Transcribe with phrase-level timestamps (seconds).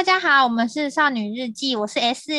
[0.00, 2.32] 大家好，我们是少女日记，我是 S，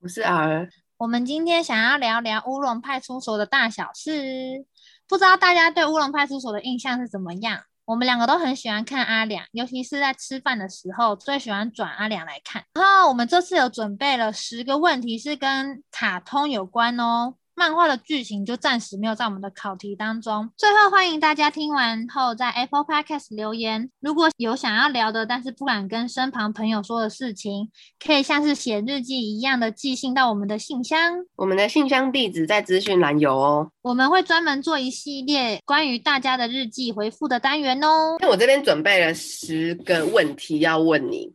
[0.00, 0.70] 我是 R。
[0.96, 4.64] 我们今天想要聊聊乌龙派出所的大小事，
[5.06, 7.60] 不知道大家对乌龙派出所的印象是怎么样？
[7.84, 12.64] 我们两个都很喜欢看阿良，尤其是在吃饭的时候，最喜欢转阿良来看。
[12.72, 17.34] 然后我们这次有准备了十个问题，是跟卡通有关哦。
[17.54, 20.50] 漫画的剧情就暂时没有在我们的考题当中。
[20.56, 27.70] 最后欢迎大家听完后在 Apple Podcast 留言，如果有想要聊的，但是不敢跟身旁朋友说的事情，
[28.04, 31.24] 可以像是写日记一样的寄信到我们的信箱。
[31.36, 33.70] 我们的信箱地址在资讯栏有哦。
[33.82, 38.16] 我们会专门做一系列关于大家的日记回复的单元哦。
[38.20, 41.34] 那我这边准备了十个问题要问你，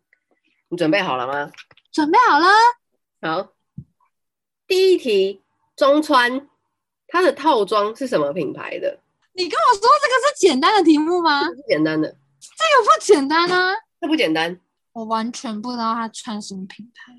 [0.69, 1.51] 你准备好了吗？
[1.91, 2.47] 准备好了。
[3.21, 3.49] 好，
[4.67, 5.41] 第一题。
[5.77, 6.47] 中川，
[7.07, 8.99] 它的套装是什么品牌的？
[9.33, 11.43] 你跟我说这个是简单的题目吗？
[11.45, 13.75] 是简单的，这个不简单啊！
[14.01, 14.59] 这不简单，
[14.93, 17.13] 我完全不知道他穿什么品牌。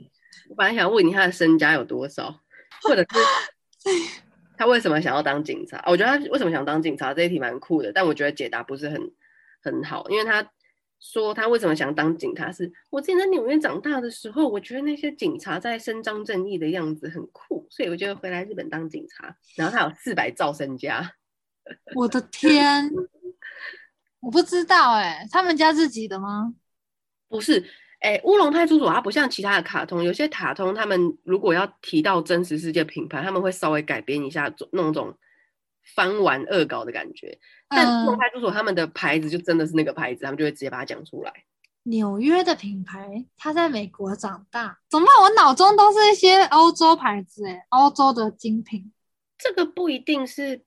[0.51, 2.41] 我本来想问你他的身家有多少，
[2.83, 3.91] 或者是
[4.59, 5.83] 他为什么想要当警察？
[5.87, 9.13] 我觉得他为什么想当警察这一题蛮酷的，但我觉得解答不是很
[9.63, 10.51] 很好，因为他。
[11.01, 12.51] 说他为什么想当警察？
[12.51, 19.37] 是我之前在纽约长大的时候，我觉得那些警察在伸张正义的样子很酷，所以我就回来日本当警察。
[19.57, 21.13] 然后他有四百兆身家，
[21.95, 22.91] 我的天，
[24.21, 26.55] 我不知道哎、欸，他们家自己的吗？
[27.29, 27.61] 不是，
[28.01, 35.17] 哎、欸，乌龙派出所它不像其他的卡通，有些卡通他们如果要提到真实世界品牌，他们会稍微改编一下，弄种。
[35.95, 41.33] 翻完恶搞的感觉，但乌龙派出所他们的牌子就真的是那个牌子，他们就会直接把它讲出来。
[41.85, 45.23] 纽约的品牌，他在美国长大，怎么办？
[45.23, 48.93] 我脑中都是一些欧洲牌子，哎，欧洲的精品。
[49.39, 50.63] 这个不一定是，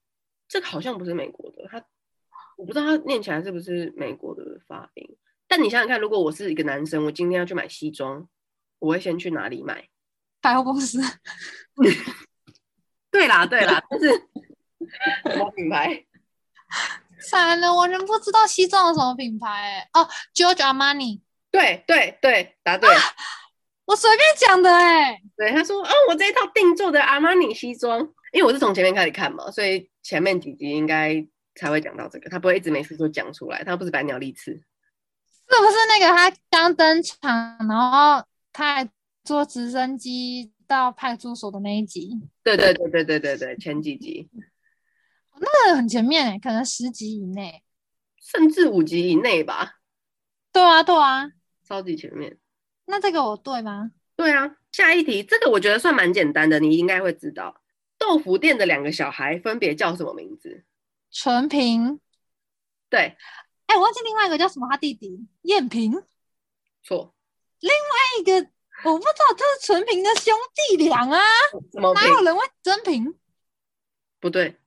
[0.48, 1.84] 这个好像不是美国的，他
[2.58, 5.16] 我不知道他念起来是不是美国的发音。
[5.48, 8.28] 但你想想看，如果我是一个男生，我今天要去买西装，
[8.80, 9.90] 我会先去哪里买？
[10.42, 11.00] 百货公司。
[13.12, 14.10] 对啦，对啦，但是。
[15.32, 16.06] 什么品牌？
[17.30, 19.90] 惨了，我真不知道西装有什么品牌哎。
[19.94, 21.22] 哦，Giorgio Armani。
[21.52, 22.90] 对对对，答对。
[22.96, 23.02] 啊、
[23.86, 25.22] 我随便讲的哎。
[25.36, 28.00] 对，他说，哦，我这一套定做的阿玛尼西装，
[28.32, 31.24] 因为我是从前面开始看嘛，所以前面几集应该
[31.56, 32.30] 才会讲到这个。
[32.30, 34.52] 他不会一直每次都讲出来，他不是百鸟利刺。
[34.52, 38.90] 是不是那个他刚登场，然后他还
[39.24, 42.18] 坐直升机到派出所的那一集？
[42.42, 44.30] 对对对对对对对，前几集。
[45.44, 47.64] 那很前面诶，可能十集以内，
[48.22, 49.80] 甚至五集以内吧。
[50.52, 51.32] 对啊，对啊，
[51.68, 52.38] 超级前面。
[52.86, 53.92] 那这个我对吗？
[54.16, 54.58] 对啊。
[54.72, 57.62] 下一题，这个我觉得算蛮简单的，你应该会知道。
[57.98, 60.64] 豆腐店的两个小孩分别叫什么名字？
[61.12, 62.00] 纯平。
[62.90, 63.18] 对。
[63.66, 65.92] 哎，我忘记另外一个叫什么，他弟弟燕平。
[66.84, 67.14] 错。
[67.60, 68.34] 另外一个
[68.90, 70.34] 我不知道，这是纯平的兄
[70.70, 71.20] 弟俩啊。
[71.94, 73.14] 哪有人会真平？
[74.20, 74.58] 不对。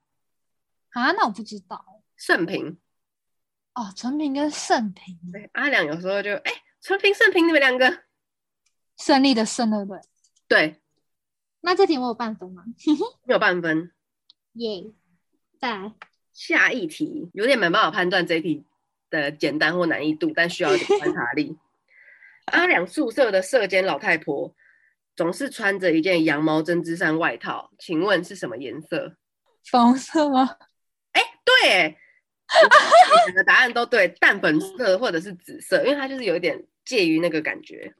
[0.95, 2.01] 啊，那我不知道。
[2.15, 2.77] 盛平，
[3.73, 5.19] 哦，纯平跟盛平。
[5.29, 8.03] 对，阿良有时候就哎，纯平、盛平，你们两个
[8.97, 10.01] 胜利的胜，对不对？
[10.47, 10.81] 对。
[11.59, 12.63] 那这题我有半分吗？
[13.27, 13.91] 没有半分。
[14.53, 14.85] 耶、
[15.59, 15.93] 再来
[16.31, 18.63] 下一题，有点没办法判断这一题
[19.09, 21.57] 的简单或难易度，但需要一点观察力。
[22.45, 24.55] 阿良宿舍的舍监老太婆
[25.13, 29.17] 总是穿着一件羊毛针织衫外套，请问是什么颜色？
[29.69, 30.55] 粉红色吗？
[31.45, 31.95] 对，
[33.25, 37.93] 两个答案都对，淡粉色或者是紫色，因为它就是有一点介于那个感觉。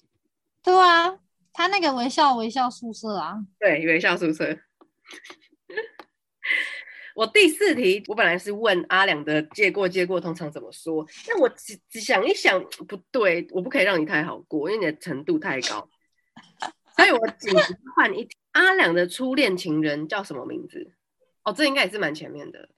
[0.64, 1.20] 对啊，
[1.54, 4.58] 他那个微笑微笑宿舍啊，对，微笑宿舍。
[7.16, 15.90] 我第四题，我本来是问阿良的借过借过通常怎么说，那我只只想一想，不对，我不可以让你太好过，因为你的程度太高，
[16.98, 18.36] 所以我紧急换一题。
[18.52, 20.92] 阿良的初恋情人叫什么名字？
[21.44, 22.70] 哦，这应该也是蛮前面的。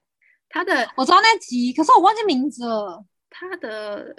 [0.48, 3.04] 他的我知道那集，可是我忘记名字了。
[3.30, 4.16] 他的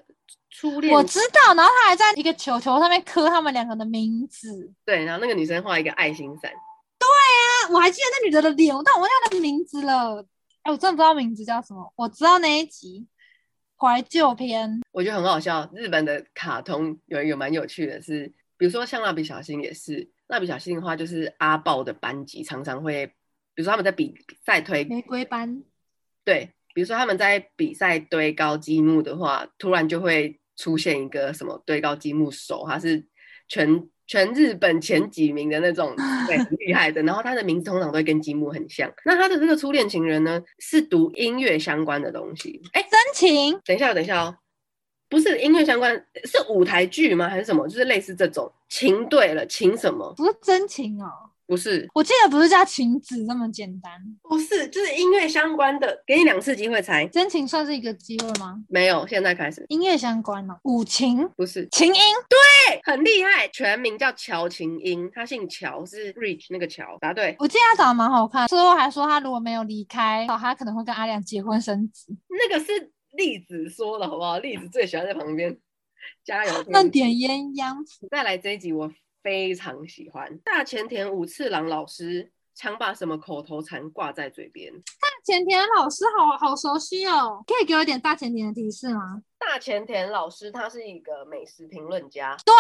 [0.50, 1.54] 初恋，我知道。
[1.56, 4.72] 然后他还在一个球球上面刻他们两个的名字。
[4.86, 6.52] 对，然后那个女生画一个爱心伞。
[7.00, 10.26] 对啊，我还记得那女的的脸，但我忘记她的名字了。
[10.62, 11.92] 哎，我真的不知道名字叫什么。
[11.96, 13.08] 我知道那一集
[13.76, 15.70] 怀旧篇，我觉得很好笑。
[15.74, 23.08] 日本的卡通有一个蛮有趣的是，是比如说像蜡笔小新也是，蜡笔小新的话就是阿豹的班级常常会。
[23.56, 24.16] 比如说他们在比
[24.46, 25.64] 赛推玫瑰班，
[26.30, 33.04] 对，比如说他们在比赛堆高积木的话，突然就会出现一个什么堆高积木手，他是
[33.48, 35.96] 全全日本前几名的那种，
[36.28, 37.02] 对，很厉害的。
[37.02, 38.88] 然后他的名字通常都会跟积木很像。
[39.06, 42.62] 那他的这个初恋情人呢，是读音乐相关的东西。
[42.74, 43.60] 哎，真情。
[43.66, 44.38] 等一下，等一下哦。
[45.10, 45.92] 不是音乐相关，
[46.26, 47.28] 是舞台剧吗？
[47.28, 47.68] 还是什么？
[47.68, 50.14] 就是类似这种情对了，情什么？
[50.16, 51.10] 不是真情哦。
[51.50, 53.92] 不是，我记得不是叫晴子这么简单。
[54.22, 57.08] 不是，就是音乐相关的，给你两次机会猜。
[57.08, 58.64] 真情算是一个机会吗？
[58.70, 59.66] 没有，现在开始。
[59.70, 67.36] 音乐相关哦，五琴不是，琴音对，很厉害，全名叫乔琴音，他姓乔，是 Rich 那个乔，答对。
[67.40, 72.16] 我记得他长得蛮好看，最后还说他如果没有离开，他可能会跟阿亮结婚生子。
[72.30, 74.38] 那个是栗子说的好不好？
[74.38, 75.58] 栗子最喜欢在旁边
[76.24, 78.08] 加油， 那点鸳鸯谱。
[78.12, 78.92] 再来这一集我。
[79.22, 84.72] 非常喜欢大前田五次郎老师，常把什么口头禅挂在嘴边？
[84.74, 89.22] 大前田老师好好熟悉哦，可以给我一点大前田的提示吗？
[89.38, 92.54] 大前田老师他是一个美食评论家，对，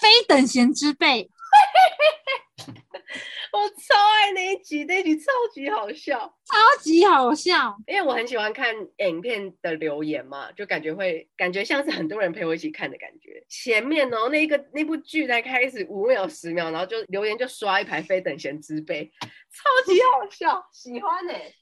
[0.00, 1.30] 非等闲之辈。
[3.52, 7.76] 我超爱那一集，那一集超级好笑，超级好笑。
[7.86, 13.44] 因为我很喜欢看影片的留言嘛，就感觉会感觉像是很多人陪我一起看的感觉。
[13.48, 21.54] 前面哦，那个那部剧才开始五秒十秒，然后就留言就刷一排非等闲之辈，超级好笑，喜欢呢、欸。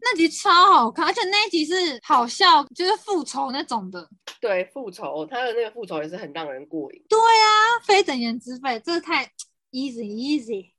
[0.00, 4.08] 那集超好看，而且那一集是好笑，就是复仇那种的。
[4.40, 7.04] 对，复仇，他的那个复仇也是很让人过瘾。
[7.08, 9.30] 对啊，非等闲之辈，这太。
[9.70, 10.72] Easy easy，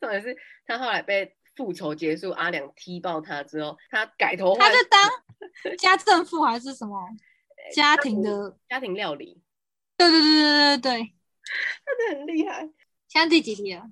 [0.00, 5.00] 重点是他后来被复仇结束，阿良踢爆他之后，他改头换，他就当
[5.76, 7.06] 家政妇还是什么
[7.74, 9.42] 家庭的家庭料理？
[9.96, 11.12] 对对对对对对，
[11.84, 12.62] 他真的很厉害。
[13.08, 13.90] 现在第几题了？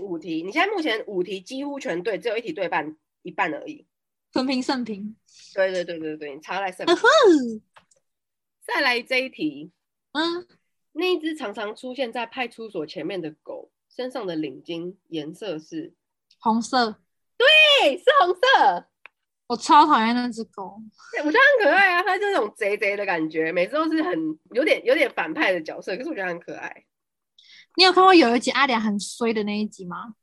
[0.00, 0.42] 五题。
[0.42, 3.86] 你现在目前五题几乎全对，只有一题对半一半而已。
[4.32, 5.16] 分平胜平。
[5.54, 6.96] 对对对对对，你差在胜平。
[8.62, 9.70] 再来这一题。
[10.12, 10.46] 嗯。
[10.98, 15.92] 那一只常常出现在派出所前面的狗，身上的领巾颜色是
[16.38, 17.00] 红色。
[17.36, 18.88] 对，是红色。
[19.46, 20.80] 我超讨厌那只狗，
[21.22, 26.86] 我觉得很可爱啊，它就那种贼贼的感觉，每次都是很有点有点反派的角色，可是我觉得很可爱。
[27.76, 30.14] 你有看过有一集阿良很衰的那一集吗？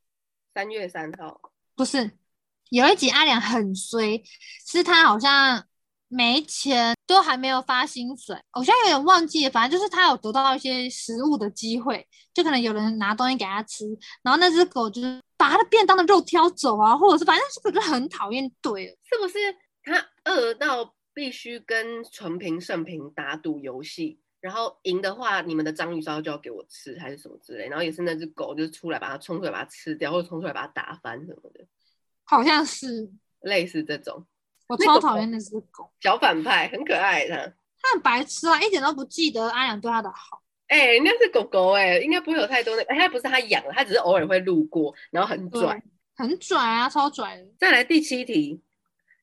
[0.55, 1.39] 三月三号。
[1.75, 2.17] 不是，
[2.71, 4.23] 有一集阿良很衰，
[4.65, 5.67] 是他好像。
[6.15, 9.49] 没钱都还没有发薪水，我现在有点忘记了。
[9.49, 13.85] 反正就是他有得到一些食物的机会，就可能有人拿东西给他吃，
[14.21, 18.47] 然后那只狗就是把他的便当的肉挑走啊，或者是反正是不是很讨厌？
[18.61, 19.39] 对，是不是
[19.83, 27.67] 他饿到必须跟纯平盛平打赌游戏，然后赢的话，你们的章鱼烧就要给我吃，还是什么之类？
[27.67, 31.65] 然后也是那只狗就是出来把它冲出来把它吃掉，或者冲出来把它打翻什么的，
[32.23, 33.11] 好像是
[33.41, 34.27] 类似这种。
[34.67, 40.41] 我超讨厌那只狗，小反派很可爱的，他很白痴啊，一点都不记得阿良对他的好。
[40.67, 45.83] 哎、欸，那是狗狗哎、欸，应该不会有太多那个，哎、欸，他不是他养的，他只是偶尔会路过，然后很拽，
[46.15, 47.45] 很拽啊，超拽的。
[47.59, 48.63] 再来第七题，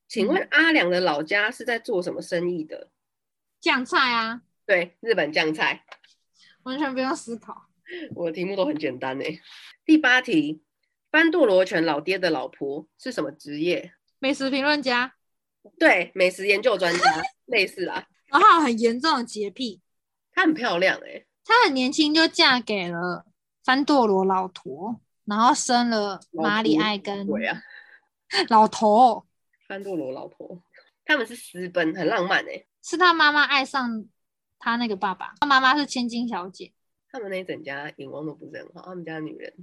[0.07, 2.89] 请问阿良的老家是在做什么生意的？
[3.59, 5.83] 酱菜啊，对，日本酱菜，
[6.63, 7.65] 完全不用思考。
[8.15, 9.41] 我的题目都很简单哎、欸。
[9.83, 10.63] 第八题，
[11.09, 13.91] 班杜罗犬老爹的老婆是什么职业？
[14.19, 15.15] 美食评论家。
[15.77, 16.99] 对，美食研究专家
[17.45, 19.81] 类似啦， 然后很严重的洁癖，
[20.31, 23.25] 她很漂亮哎、欸，她很年轻就嫁给了
[23.63, 27.61] 番多罗老头，然后生了马里爱跟对啊，
[28.49, 29.25] 老头
[29.67, 30.61] 番多罗老头，
[31.05, 34.05] 他们是私奔，很浪漫哎、欸，是他妈妈爱上
[34.59, 36.71] 他那个爸爸，他妈妈是千金小姐，
[37.11, 39.53] 他们那一整家眼光都不是很好，他们家女人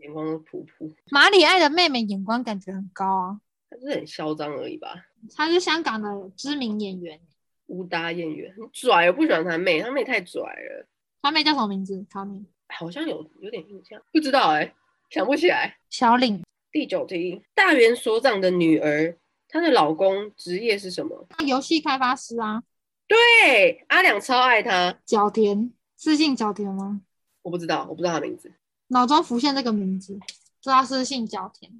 [0.00, 3.40] 眼光都普普，马里爱的妹妹眼光感觉很高啊。
[3.70, 5.07] 他是很嚣张而已吧？
[5.34, 7.20] 他是香港的知名演员，
[7.66, 9.06] 武打演员，很拽。
[9.06, 10.86] 我不喜欢他妹，他妹太拽了。
[11.22, 12.04] 他妹叫什么名字？
[12.10, 14.74] 他妹好像有有点印象，不知道哎、欸，
[15.10, 15.78] 想不起来。
[15.90, 16.42] 小领。
[16.70, 19.16] 第九题，大原所长的女儿，
[19.48, 21.26] 她的老公职业是什么？
[21.46, 22.62] 游戏开发师啊。
[23.06, 24.98] 对，阿良超爱他。
[25.06, 27.00] 角田，私姓角田吗？
[27.40, 28.52] 我不知道，我不知道他名字。
[28.88, 30.18] 脑中浮现这个名字，
[30.60, 31.72] 知道是姓角田。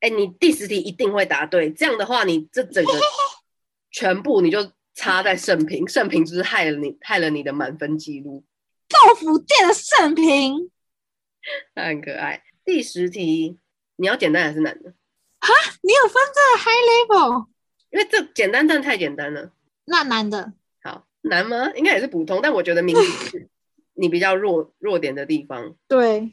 [0.00, 2.92] 哎、欸，你第十题一定会答对，这样的话，你这整个
[3.90, 8.44] 全部你就差在盛平，盛平就是害了你，害了你的满分记录。
[8.88, 10.70] 豆腐店的胜平，
[11.74, 12.42] 他很可爱。
[12.64, 13.58] 第十题，
[13.96, 14.90] 你要简单还是难的？
[15.40, 17.46] 哈，你有分这 high level？
[17.90, 19.52] 因为这简单，但太简单了。
[19.86, 21.72] 那难的，好难吗？
[21.74, 23.48] 应该也是普通，但我觉得名字是
[23.94, 25.74] 你比较弱弱点的地方。
[25.88, 26.32] 对。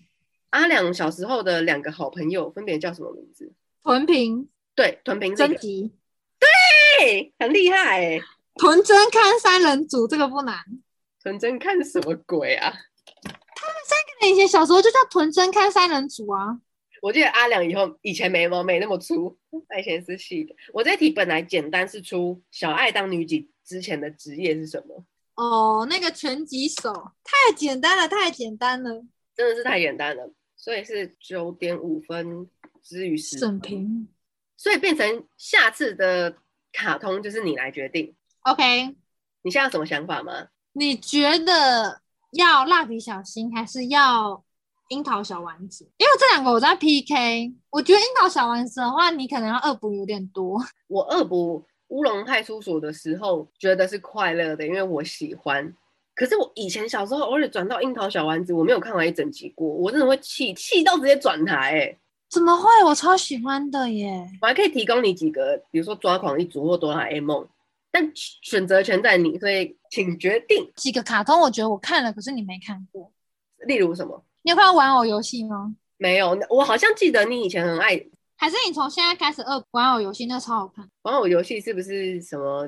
[0.53, 3.51] 阿良小时候的两个好朋友分别叫什么名字？
[3.81, 5.91] 屯平，对，屯平真吉，
[6.39, 8.21] 对，很厉害哎。
[8.53, 10.55] 屯真看三人组这个不难。
[11.23, 12.69] 屯真看什么鬼啊？
[12.69, 16.59] 他们三个人以前小时候就叫屯真看三人组啊。
[17.01, 19.35] 我记得阿良以后以前眉毛没那么粗，
[19.67, 20.55] 他以前是细的。
[20.71, 25.03] 我这题本来简单，是出小爱当女警之前的职业是什么？
[25.33, 26.93] 哦，那个拳击手
[27.23, 29.03] 太简单了，太简单了，
[29.35, 30.31] 真的是太简单了。
[30.63, 32.47] 所以是九点五分
[32.81, 34.07] 之于十审评，
[34.55, 36.37] 所以变成下次的
[36.71, 38.15] 卡通就是你来决定。
[38.43, 38.95] OK，
[39.41, 40.47] 你现在有什么想法吗？
[40.71, 41.99] 你觉得
[42.31, 44.41] 要蜡笔小新还是要
[44.87, 45.83] 樱桃小丸子？
[45.97, 50.57] 因为这两个我在 PK，我觉得樱桃小丸子的话，你可能要恶补有点多。
[50.87, 55.75] 我恶补乌龙派出所的时候，觉得是快乐的，因为我喜欢。
[56.15, 61.99] 可是我以前小时候偶尔转到樱桃小丸子，我没有看完一整集过，我真的会气气到直接转台哎、欸！
[62.29, 62.67] 怎么会？
[62.85, 64.27] 我超喜欢的耶！
[64.41, 67.47] 我还可以提供你几个，比如说抓狂一族或哆啦 A 梦。
[67.91, 71.39] 但选择权在你，所以请决定几个卡通。
[71.39, 73.11] 我觉得我看了，可是你没看过。
[73.67, 74.25] 例如什么？
[74.41, 75.75] 你有看过玩偶游戏吗？
[75.97, 78.03] 没有，我好像记得你以前很爱。
[78.35, 80.89] 还是你从现在开始二玩偶游戏，那超好看。
[81.03, 82.67] 玩偶游戏是不是什么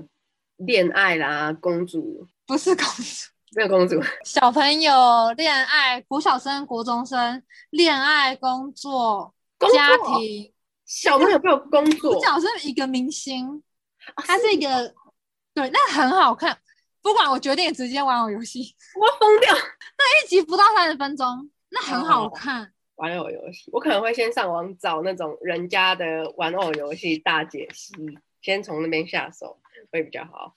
[0.57, 1.51] 恋爱啦？
[1.53, 2.27] 公主？
[2.45, 3.99] 不是公主，没有公主。
[4.25, 10.51] 小朋友恋爱，国小生、国中生恋爱、工作、工作家庭。
[10.85, 13.63] 小朋友没有工作，主角是一个明星，
[14.17, 14.93] 他是一个。
[15.53, 16.57] 对，那很好看。
[17.01, 19.53] 不管我决定直接玩偶游戏， 我疯掉。
[19.53, 22.63] 那一集不到三十分钟，那很好看。
[22.63, 27.93] 哦、玩偶游戏，我可能会先上网找那种人家的玩偶游戏大解析，
[28.41, 29.57] 先从那边下手
[29.91, 30.55] 会比较好。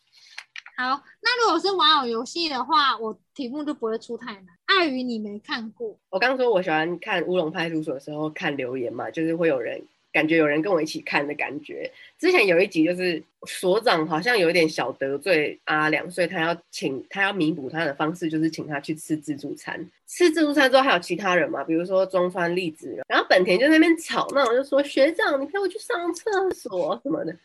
[0.81, 5.99] 好，那如果是玩偶游戏的话，我题目就不会出太难，碍于你没看过。
[6.09, 9.83] 我刚说我喜欢看《乌龙派出所》的时候看留言嘛，就是会有人。
[10.11, 11.89] 感觉有人跟我一起看的感觉。
[12.19, 19.79] 之前有一集就是所长好像有点小得罪阿良，所以他要请他要弥补他的方式就是请他去吃自助餐。
[20.07, 27.37] 吃自助餐之后还有其他人嘛，比如说中川粒子，然后本田就在那边吵闹，那我就说学长，你陪我去上厕所什么的。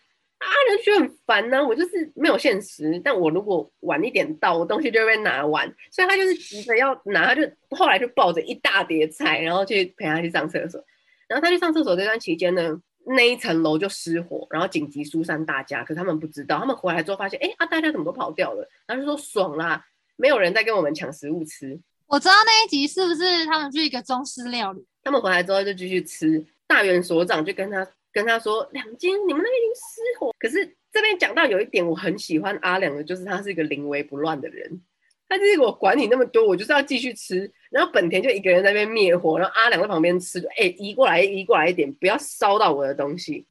[0.44, 10.84] 阿良觉得很烦呢、啊，我就是没有限时，但我如果晚一点到，我东西就会被拿完，所以他就是急着要拿，他就后来就抱着一大叠菜，然后去陪他去上厕所。
[11.28, 15.84] 然后他去上厕所这段期间呢，那一层楼就失火，然后紧急疏散大家。
[15.84, 18.70] 可是他们不知道，他们回来之后发现，哎啊，大家怎么都跑掉了？
[18.86, 19.84] 然后就说爽啦，
[20.16, 21.80] 没有人在跟我们抢食物吃。
[22.08, 24.86] 我知道那一集是不是他们去一个中式料理？
[25.04, 26.46] 他们回来之后就继续吃。
[26.68, 34.82] 大原所长就跟他跟他说：“两金，你们那边已经失火。”可是这边讲到有一点我很喜欢阿良的，就是他是一个临危不乱的人。
[35.27, 37.51] 他就是我管你那么多，我就是要继续吃。
[37.72, 43.48] 然后本田就一个人在那边灭火，然后阿良在旁边吃，哎，移过来，移过来一点，不要烧到我的东西。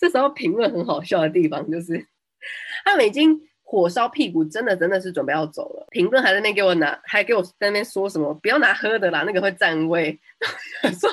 [0.00, 2.06] 这时候评论很好笑的地方就是，
[2.86, 5.86] 他们已经火烧屁股，真的真的是准备要走了。
[5.90, 10.18] 评论还在那边给我拿，还给我在那边说什么，不要拿喝的啦，那个会占位。
[10.98, 11.10] 说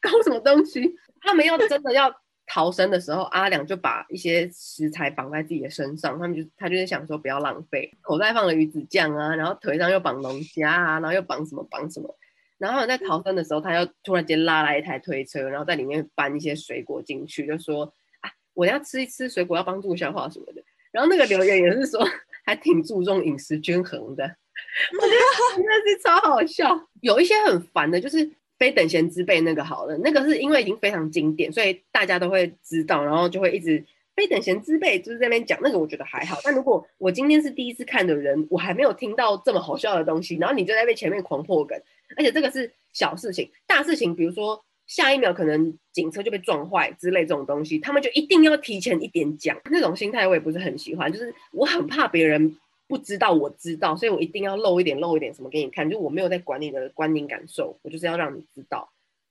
[0.00, 0.94] 搞什么东西？
[1.24, 2.14] 他们要真的要。
[2.46, 12.14] 逃生的时候，阿良就把一些食材绑在自己的身上，他们就他就是想说不要浪费，口袋放了鱼子酱啊，然后腿上又绑龙虾啊，然后又绑什么绑什么，
[12.58, 17.90] 然后在逃生的时候，他又突然间拉来一台推车，然后在里面搬一些水果进去，就说
[18.20, 20.62] 啊，我要吃一吃水果，要帮助消化什么的。
[20.92, 22.06] 然后那个留言也是说，
[22.44, 24.22] 还挺注重饮食均衡的，
[25.00, 26.88] 我觉得真的是超好笑。
[27.00, 28.30] 有一些很烦的，就是。
[28.58, 33.84] 非等闲之辈那个好了，那个是因为已经非常经典，所以大家都会知道，然后就会一直
[34.14, 36.38] 非等闲之辈就是在那边讲那个，我觉得还好。
[36.44, 41.76] 但如果我今天是第一次看的人，我还没有听到这么好笑的东西，然后你就在被前面狂破梗，
[42.16, 52.56] 而且这个是小事情，大事情，比如说下一秒可能警车就被撞坏之类这种东西，他们就一定要提前一点讲，那种心态我也不是很喜欢，就是我很怕别人。
[52.94, 55.90] 不知道，我知道，所以我一定要露一点，露一点什么给你看。
[55.90, 58.88] 就我没有在管你的观影感受，我就是要让你知道。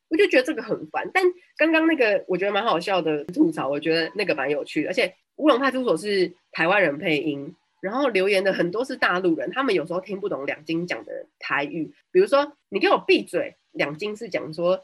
[0.10, 1.10] 我就觉得这个很烦。
[1.14, 1.24] 但
[1.56, 4.90] 刚刚那个我觉得蛮好笑的吐槽，我觉得那个蛮有趣的。
[4.90, 11.94] 而且乌龙派出所是台湾人配音，然后留言的很多是大陆人，他们有时候听不懂两金讲的台语。
[12.12, 14.84] 比如说，你给我闭嘴，两金是讲说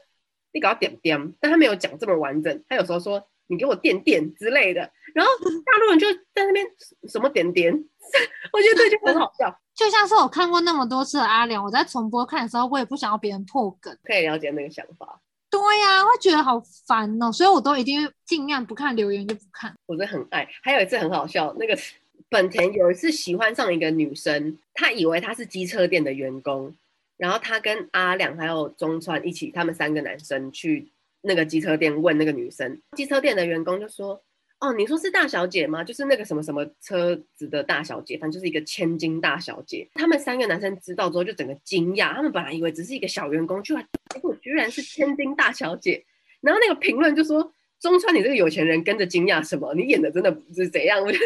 [0.54, 2.64] 你搞点点，但他没有讲这么完整。
[2.66, 3.26] 他有时候说。
[3.50, 4.80] 你给我点点之类的，
[5.12, 5.30] 然后
[5.66, 6.64] 大陆人就在那边
[7.08, 7.72] 什么点点，
[8.52, 9.54] 我觉得这就很好笑。
[9.74, 13.94] 就像是我看过那么多次的阿良，我在重播看的时候，我也不想要别人破梗。
[14.04, 15.20] 可以了解那个想法。
[15.50, 19.74] 对呀、啊，会觉得好烦哦，所以我都一定尽量不看留言就不看。
[19.86, 20.48] 我真的很爱。
[20.62, 21.76] 还有一次很好笑，那个
[22.28, 26.72] 本田有一次喜欢上一个女生，他以为她是机车店的员工，
[27.16, 30.92] 然后他跟阿良还有中川一起，他们三个男生去。
[31.22, 34.22] 那个机车店问那个女生，机车店的员工就说
[34.60, 35.84] ：“哦，你说是大小姐吗？
[35.84, 46.04] 就是那个什么什么车子的大小姐，反正就是一个千金大小姐。”他们三个男生知道之后就整个惊讶，他们本来以为只是一个小员工，居然结果居然是千金大小姐。
[46.40, 49.74] 然后那个评论就说：“中川，你这个有钱人跟着惊讶什么？
[49.74, 51.24] 你演的真的不是怎样？” 我觉得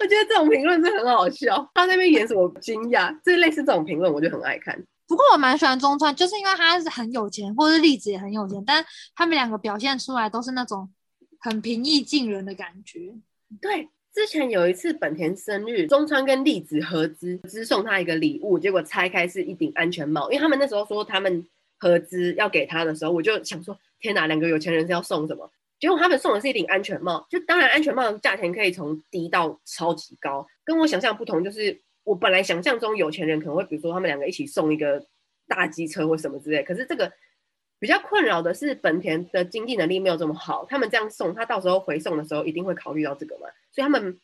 [0.00, 1.70] 我觉得这种评论是很好笑。
[1.74, 3.16] 他那边演什么惊讶？
[3.24, 4.84] 这类似这种评论，我就很爱看。
[5.06, 8.84] 不过我蛮喜欢中川，就是因为他是很有钱，或者是栗子也很有钱，但
[9.14, 10.90] 他们两个表现出来都是那种
[11.40, 13.14] 很平易近人的感觉。
[13.60, 21.46] 对，之前有一次本田生日，中川跟栗子合资，只送他一个礼物，结果拆开是一顶安全帽，因为他们那时候说他们
[21.78, 25.50] 合资要给他的时候，我就想说，天哪，两个有钱人是要送什么？
[25.80, 31.44] 结果他们送的是一顶安全帽，就当然安全帽的价钱可以从低到超级高，跟我想象不同。
[31.44, 35.04] 就是我本来想象中有钱人可能会，比如说他们两个一起送一个
[35.48, 37.12] 大机车或什么之类，可是这个
[37.78, 44.18] 比较困扰的是本田的经济能力没有这么好，他们这样送，他到时候回送的时候一定会考虑到这个嘛，所以他们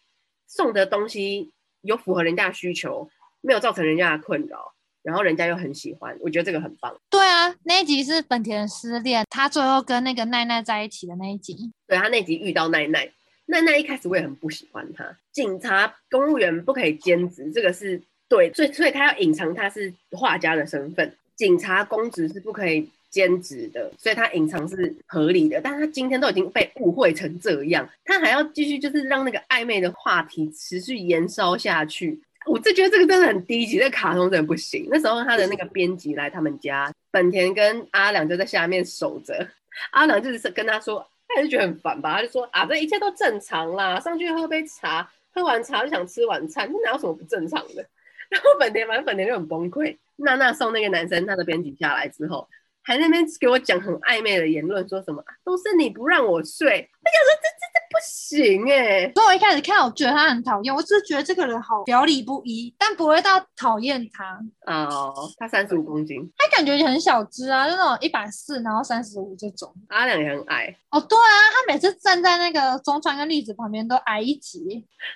[0.47, 3.09] 送的东西有符合人家的需求，
[3.41, 4.75] 没有造成人家的困扰。
[5.03, 6.95] 然后人家又很喜欢，我觉得这个很棒。
[7.09, 11.73] 对啊，那一集是本田失恋，他最后跟那个奈奈在一起的那一集。
[11.87, 13.11] 对，他那集遇到奈奈，
[13.51, 15.05] 那那一开始我也很不喜欢他。
[15.33, 21.13] 警察、公务员不可以兼职，这个是对，所以所以他要隐藏他是画家的身份。
[21.35, 25.61] 警察公职是不可以兼职的，所以他隐藏是合理的。
[25.61, 32.21] 但他今天都已经被误会成这样，他还要继续就是让那个暧昧的话题持续延烧下去。
[32.47, 34.87] 我就觉得这个真的很低级，这卡通真的不行。
[34.91, 39.49] 那时候他的那个编辑来他们家，本田跟阿良就在下面守着。
[39.93, 47.87] 阿良就是跟他说，他就觉得很烦吧，他就说啊，这一切都正常啦，上去喝杯茶，喝完茶就想吃晚餐，这哪有什么不正常的？
[48.31, 49.97] 然后本田反正本田就很崩溃。
[50.17, 52.49] 娜娜送那个男生他的编辑下来之后，
[52.83, 56.69] 还在那边给我讲很暧昧的言论，说什么都是你不让我睡。
[57.03, 59.13] 他就说这这不行哎、欸！
[59.15, 64.41] 所以我一开始看，我觉得他很讨厌，我只是觉得这个人好表里不一，但不会到讨厌他。
[64.73, 69.75] 哦，他三十五公斤，他感觉也很小只啊，就那种一百四，然后三十五这种。
[69.89, 70.73] 阿良也很矮。
[70.91, 74.61] 哦，对啊，他每次站在那个中川跟栗子旁边都矮一截。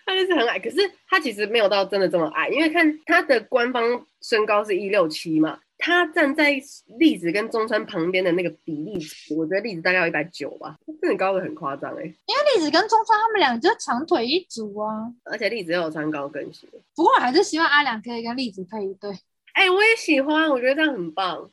[0.05, 0.77] 他就是很矮，可是
[1.09, 3.83] 他其实没有到真的这么矮，因为看他的官方
[4.21, 5.61] 身高是一六七嘛。
[5.77, 6.53] 他站在
[6.99, 8.99] 栗子跟中山旁边的那个比例，
[9.37, 12.03] 我觉得栗子大概有一百九吧，真的高的很夸张哎。
[12.03, 16.67] 因为栗子跟中山他们俩就是长腿一组啊，而且栗子又有穿高跟鞋。
[16.95, 19.11] 不过我还是希望阿良可以跟栗子配一对。
[19.55, 21.51] 哎、欸，我也喜欢，我觉得这样很棒。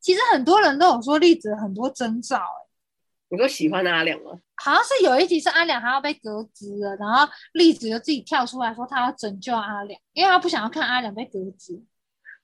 [0.00, 2.68] 其实很多人都有说栗子很多征兆哎。
[3.28, 4.38] 你说喜欢阿良吗？
[4.56, 11.80] 好像是有一集是阿良还要被革职了，然后栗子就自己跳出来说他要拯救阿良，因为他不想要看阿良被革职。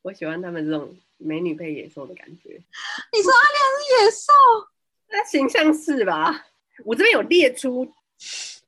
[0.02, 0.96] 我喜欢他们这种。
[1.18, 2.50] 美女配野兽的感觉，
[3.12, 4.32] 你说阿良是野兽？
[5.10, 6.46] 那形象是吧？
[6.84, 7.90] 我这边有列出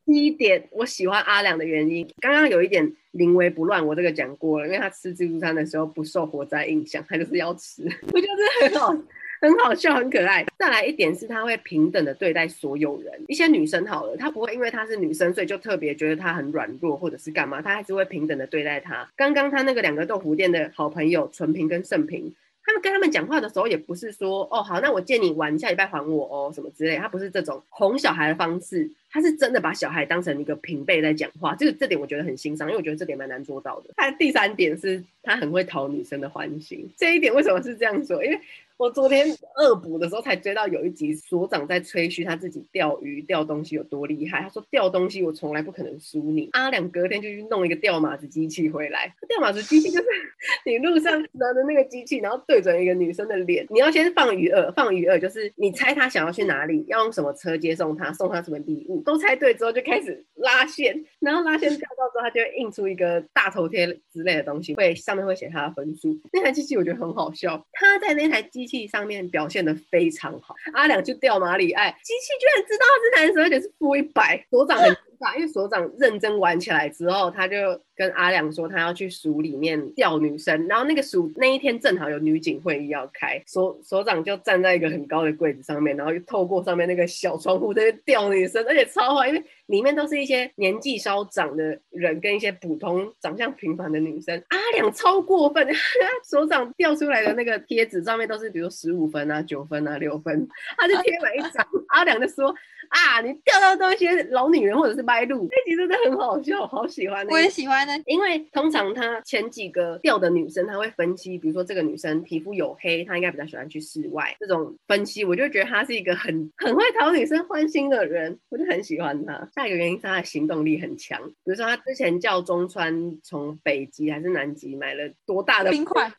[0.04, 2.08] 第一点，我喜欢阿良的原因。
[2.20, 8.92] 刚刚有一点临危不乱，我这个讲过了，因为他吃自助餐的时候不受火灾影响，他就是要吃， 我觉得很好。
[9.40, 10.44] 很好笑，很可爱。
[10.58, 13.12] 再来一点是，他会平等的对待所有人。
[13.26, 19.10] 一些女生好了，她不会因为她是女生，所以就特别觉得她很软弱，或者是干嘛，她还是会平等的对待她。
[19.16, 28.90] 刚刚他那个两个豆腐店的好朋友纯平跟盛平，他们跟他们讲话的时候，也不是说哦好，那我借你玩，下礼拜还我哦什么之类，他不是这种哄小孩的方式。
[29.12, 33.90] 他是真的把小孩当成一个平辈在讲话，这个这点我觉得很欣赏，因为我觉得这点蛮难做到的。
[33.96, 38.24] 他的第三点是他很会讨女生的欢心，这一点为什么是这样说？
[38.24, 38.38] 因为
[38.80, 46.48] 我昨天恶补的时候才追到有一集所长在吹嘘他自己钓鱼钓东西有多厉害，他说钓东西我从来不可能输你。
[46.52, 50.06] 阿良隔天就去弄一个钓马子机器回来，钓马子机器就是
[50.64, 59.02] 你路上拿着那个机器，然后对准一个女生的脸，你要先放鱼饵，放鱼饵就是你猜他想要去哪里，要用什么车接送他，送他什么礼物。
[59.02, 66.18] 都猜对之后就开始拉线，然后拉线钓到之后，他就会印出一个大头贴之类的东西，会上面会写他的分数。
[66.32, 70.54] 那台机器我觉得很好笑，他在那台机器上面表现的非常好。
[70.72, 74.96] 阿良就掉马里爱，机器居然知道他是男生，而且是负一百，所长很。
[75.36, 77.56] 因为所长认真玩起来之后，他就
[77.94, 80.66] 跟阿良说，他要去署里面钓女生。
[80.66, 94.42] 然后那个署那一天正好有女警会议要开，所所长就站在一个很高的柜子上面，然后透过上面那个小窗户在那钓女生，而且超坏，因为里面都是一些年纪稍长的人跟一些普通长相平凡的女生。
[94.48, 95.68] 阿良超过分，
[96.24, 101.66] 所长钓出来的那个贴纸上面都是比如十五分啊、九分啊、六分，他就贴满一张。
[101.88, 102.54] 阿良就说。
[102.90, 103.20] 啊！
[103.20, 107.34] 你钓到都一些老女人或者是麦路，那集真的很好笑，好喜欢、那个。
[107.34, 114.34] 我也喜欢的，因为通常他前几个钓的女生，他会分析，比如说这个女生皮肤黝黑，她应该比较喜欢去室外。
[114.40, 119.48] 这种分析，我就觉得他是一个很很会讨女生欢心的人，我就很喜欢他。
[119.54, 126.10] 下一个原因是他的行动力很强，比如说他之前叫中川从北极还是南极买了多大的冰块，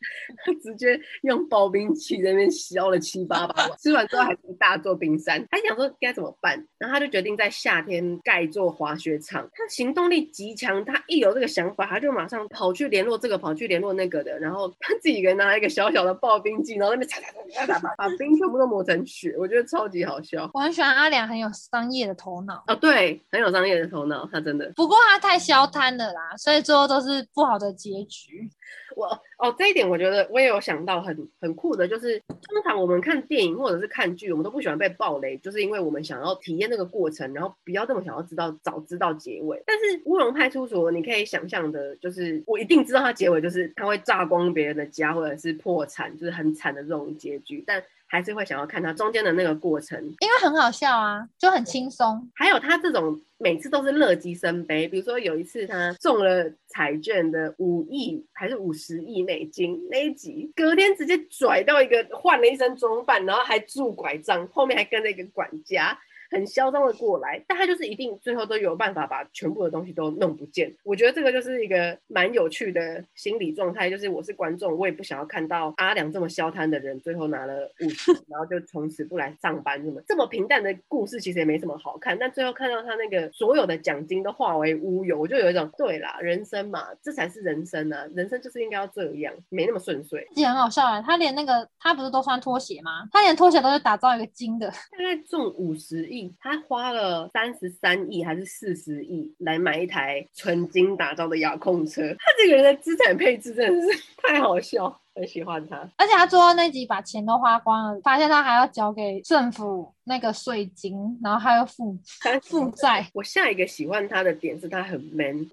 [0.44, 5.46] 他 直接用刨冰器在那边削了七八把， 吃完之后还是一大座冰山。
[5.50, 9.48] 他想说该怎么办？，然后他就决定在夏天盖一座滑雪场。
[9.52, 20.50] 他行动力极强，他一有这个想法，他就马上跑去联络这个，跑去联络那个的，然后他自己一个人拿一个小小的刨冰机，然后那边擦擦擦擦擦，把冰全部都磨成雪，我觉得超级好笑。
[20.54, 24.72] 我很喜欢阿良，很有商业的头脑哦，对，很有商业的头脑，他真的。
[24.76, 28.48] 不过他太消贪了啦，所以最后都是不好的结局。
[28.94, 29.08] 我
[29.42, 39.60] 哦，这一点我觉得我也有想到很很酷的，就是通常我们看电影或者是看剧，我们都不喜欢被暴雷，就是因为我们想要体验那个过程，然后不要这么想要知道早知道结尾。
[39.66, 47.82] 但是乌龙派出所，你可以想象的，就是我一定知道它结尾就是他会炸光别人的家，或者是破产，就是很惨的这种结局，但。
[48.12, 52.30] 还是会想要看他中间的那个过程，因为很好笑啊，就很轻松。
[52.34, 65.98] 还有他这种每次都是乐极生悲，比如说有一次他中了彩券的五亿还是五十亿美金那一集，隔天直接拽到一个换了一身装扮，然后还拄拐杖，后面还跟着一个管家。
[66.32, 70.74] 很嚣张的过来，但他就是一定最后都有办法把全部的东西都弄不见。
[70.82, 82.18] 我觉得这个就是一个蛮有趣的心理状态，就是我是观众，我也不想要看到阿良这么消贪的人，最后拿了五十，然后就从此不来上班，什么这么平淡的故事其实也没什么好看。
[82.18, 90.26] 但最后看到他那个所有的奖金都化为乌有，我就有一种对啦，人生嘛，这才是人生啊，人生就是应该要这样，没那么顺遂。
[90.34, 93.06] 也很好笑啊，他连那个他不是都穿拖鞋吗？
[93.12, 96.21] 他连拖鞋都是打造一个金的，大概中五十亿。
[96.40, 104.98] 他花了三十三亿还是四十亿来买一台纯金打造的遥控车，他这个人的资产配置真的是 太好笑。
[105.14, 111.94] 很喜欢他，而且他最后那集把钱都花光了，发现他还要交给政府那个税金，然后还要负
[112.42, 113.06] 负债。
[113.12, 115.46] 我下一个喜欢他的点是他很 man，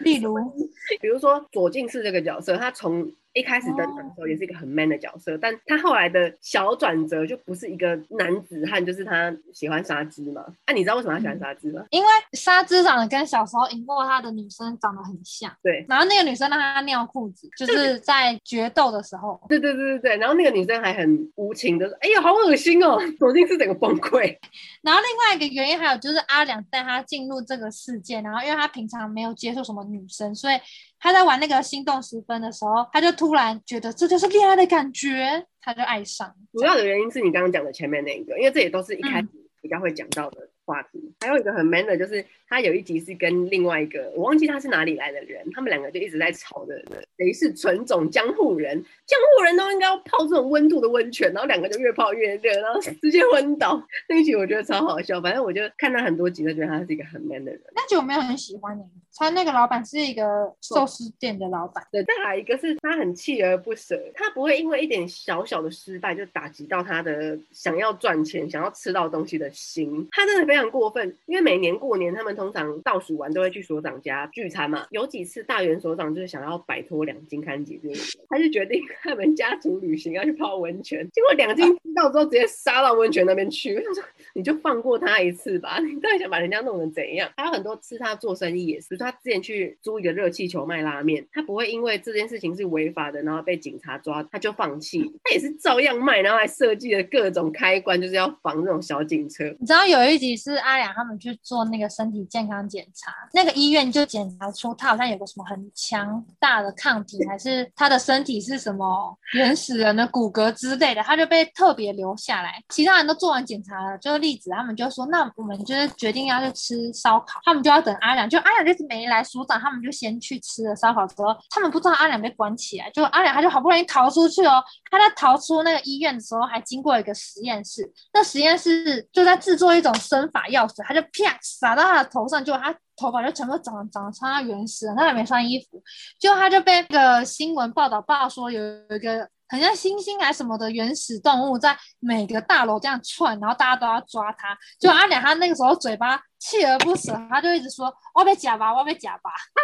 [0.00, 0.36] 例如，
[1.00, 10.44] 比如说左近士这个角色，他从一开始登场的时候也是一个很 man 的角色，哦、但他后来的小转折就不是一个男子汉，就是他喜欢沙织嘛。
[10.66, 11.82] 那、啊、你知道为什么他喜欢沙织吗？
[11.88, 15.50] 因为沙织长得跟小时候赢过他的女生长得很像。
[15.62, 18.98] 对，然后那个女生让他尿裤子，就是在决斗的。
[18.98, 24.36] 的时候，对对对对对，然后那个女生还很无情的说：“哎呀，好恶心哦！”左近士整个崩溃。
[24.82, 30.56] 然后另外一个原因还有就是阿良带他进入这个世界，然后因为他平常没有接触什么女生，所以
[31.00, 36.34] 他在玩那个心动十分的时候，他就突然觉得这就是恋爱的感觉，他就爱上。
[36.52, 39.28] 主要的原因是你刚刚讲的前面那一个，因为这也都是一开始
[39.60, 40.98] 比较会讲到的话题。
[40.98, 42.24] 嗯、还有一个很 man 的就是。
[42.50, 46.82] 他有一集是跟另外一个，我忘记他是哪里来的人，他们两个就一直在吵的，
[47.18, 48.82] 谁是纯种江户人？
[49.04, 53.78] 江户人都应该要泡这种温度的温泉，然后两个就越泡越热，然后直接昏倒。
[54.08, 57.60] 那一集我觉得超好笑，反正我就看他很多集都觉得他是一个很 man 的人。
[57.76, 58.82] 那集我没有很喜欢你，
[59.18, 61.86] 他那个老板是一个寿司店的老板。
[61.92, 70.08] 对，再来一个是他很锲而不舍，他不会因为一点小小的失败就打击到他的想要赚钱、想要吃到东西的心。
[70.12, 72.38] 他真的非常过分，因为每年过年他们。
[72.38, 74.86] 通常倒数完都会去所长家聚餐嘛。
[74.90, 77.94] 有几次大原所长就是想要摆脱两津勘吉这个，
[78.28, 81.04] 他就决定他们家族旅行要去泡温泉。
[81.10, 83.74] 结果两金知道之后，直接杀到温泉那边去。
[83.74, 84.04] 他说
[84.34, 95.02] ：“你就放过他一次吧，你到底想把人家弄成怎样？”还有很多次他做生意也是，他之前去租一个热气球卖拉面，他不会因为这件事情是违法的，然后被警察抓，他就放弃。
[95.24, 99.44] 他也是照样卖，然后还设计了各种开关，就是要防这种小警车。
[99.58, 102.18] 你知道有一集是阿良他们去做那个身体。
[102.28, 112.62] 健康检查，那个医院就检查出他好像有个什么很强大的抗体，还是他的身体是什么原始人的骨骼之类的，他就被特别留下来。
[112.68, 132.28] 其他人都做完检查了，就是例子他们就说，那我们就是决定要去吃烧烤，他们就要等阿良，就阿良就是没没来，署长他们就先去吃了烧烤之后，他们不知道阿良被关起来，就阿良他就好不容易逃出去哦，他在逃出那个医院的时候还经过一个实验室，那实验室就在制作一种生法药水，他就啪洒到他的头。
[132.28, 135.82] 上就他头发就全部长长得超像原始人，他也没穿衣服，
[136.20, 149.60] 就他就被那个新闻报道报说有有一个很像猩猩还什么的原始动物在每个大楼这样窜，然后大家都要抓他，就阿良他那个时候嘴巴锲而不舍，他就一直说我被夹吧，我被夹吧，啊，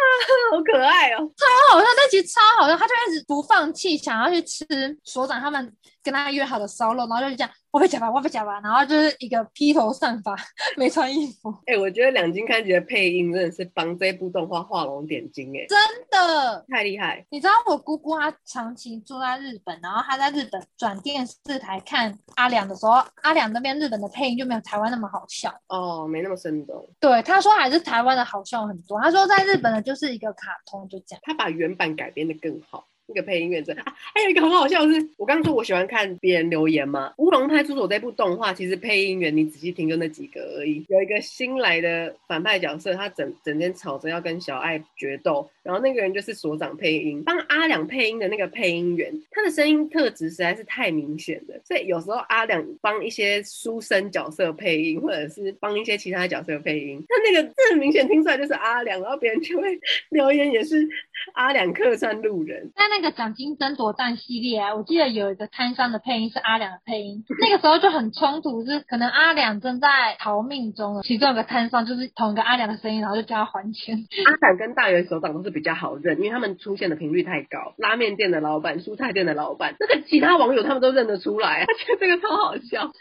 [0.51, 4.65] 好可爱哦，超好笑，那集超好笑，他就一直不放弃，想要去吃
[5.03, 7.51] 所长他们跟他约好的烧肉，然后就是这样。
[7.71, 10.33] 我被夹吧，我被夹吧，然后就是一个披头散发，
[10.77, 11.51] 没穿衣服。
[11.65, 15.77] 哎、欸，我觉得两金看起的配音真的是帮这部动画画龙点睛，哎，真
[16.09, 17.25] 的太厉害。
[17.29, 26.87] 你知道我姑姑她长期住在日本，然后她在日本转电视台看阿良的时候，阿良那边日本的配音就没有台湾那么好笑哦，没那么生动。
[26.99, 28.99] 对，他说还是台湾的好笑很多。
[29.01, 31.21] 他说在日本的就是一个卡通，就这样。
[31.23, 32.85] 他把原版改编的更好。
[33.07, 33.83] 那个配音员真啊，
[34.15, 40.83] 还有一个很好笑的是，我刚刚说我喜欢看别人留言嘛，《乌龙派出所》这部动画其实配音员你仔细听就那几个而已。
[40.89, 60.87] 有一个新来的反派角色，他整整天吵着要跟小爱决斗，然后那个人就是所长配音，帮阿两配音的那个配音员，他的声音特质实在是太明显了，所以有时候阿两帮一些书生角色配音，或者是帮一些其他角色配音，他那个这很明显听出来就是阿两，然后别人就会留言也是
[61.33, 62.71] 阿两客串路人。
[62.75, 73.97] 在那个奖金争夺战系列啊，我记得有一个摊商的配音是阿两的配音，那个时候就很冲突，是可能阿两正在逃命中，其中有个摊商就是同一个阿两的声音，然后就叫他还钱。
[74.25, 77.73] 阿两跟大元首长都是比较好认，因为他们出现的频率太高。
[77.77, 82.91] 拉面店的老板、蔬菜店的老板，那个其他网友他们都认得出来，他觉得这个超好笑。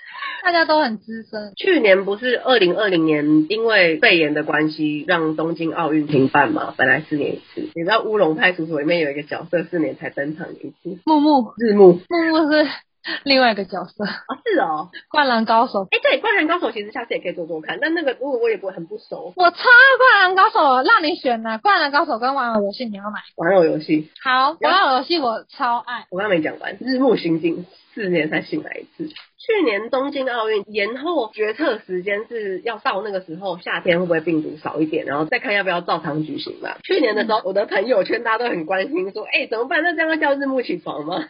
[0.44, 1.52] 大家都很资深。
[1.56, 6.72] 去年不是二零二零年，因为肺炎的关系，让东京奥运停办嘛？
[6.76, 7.68] 本来四年一次。
[7.74, 10.98] 你知道乌龙派出所里面有一个角色，四年才登场一次。
[11.04, 12.68] 木木，日木，木木是
[13.24, 15.86] 另外一个角色啊，是哦， 灌篮高手。
[15.90, 19.32] 哎，对，灌篮高手其实下次也可以做做看，但那个如果我也不会很不熟。
[19.36, 23.20] 我超爱灌篮高手，让你选呢、啊，灌篮高手跟玩偶游戏，你要买？
[23.36, 24.10] 玩偶游戏。
[24.22, 26.06] 好，玩偶游戏我超爱。
[26.10, 29.12] 我刚没讲完，日暮行进四年才醒来一次。
[29.46, 36.78] 去年东京奥运延后决策时间是要到那个时候，夏天会不会病毒少一点，然后再看要不要照常举行吧。
[36.82, 39.82] 去年的时候，我的朋友圈大家都很关心，说，哎、欸，怎么办？
[39.82, 41.16] 那这样要叫日暮起床吗？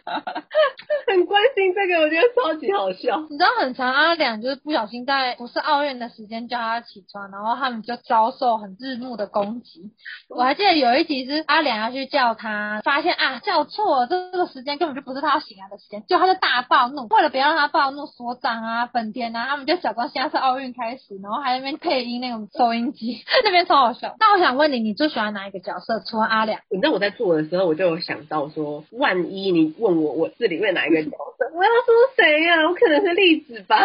[1.09, 3.27] 很关心这个，我觉得超级好笑。
[3.29, 9.91] 你知道很长阿两就是不小心在不是奥运的时间叫他起床，然后他们就遭受很日暮的攻击。
[10.29, 18.04] 我还记得有一集是阿两要去叫他，发现啊叫错了，这个时间根本就不是他要醒来的时间，就他就大暴怒，为了不要让他暴怒。
[18.07, 24.15] 所长啊，本田啊，他们就假装现在是奥运开始，然后还在那边配音那种收音机， 那边超好笑。
[24.19, 26.01] 那我想问你，你最喜欢哪一个角色？
[26.01, 26.61] 除了阿良？
[26.71, 32.69] 你知道我在做的时候，我就有想到说，万一你问我我是里面哪一个角色， 我要说谁呀、啊？
[32.69, 33.85] 我可能是栗子吧。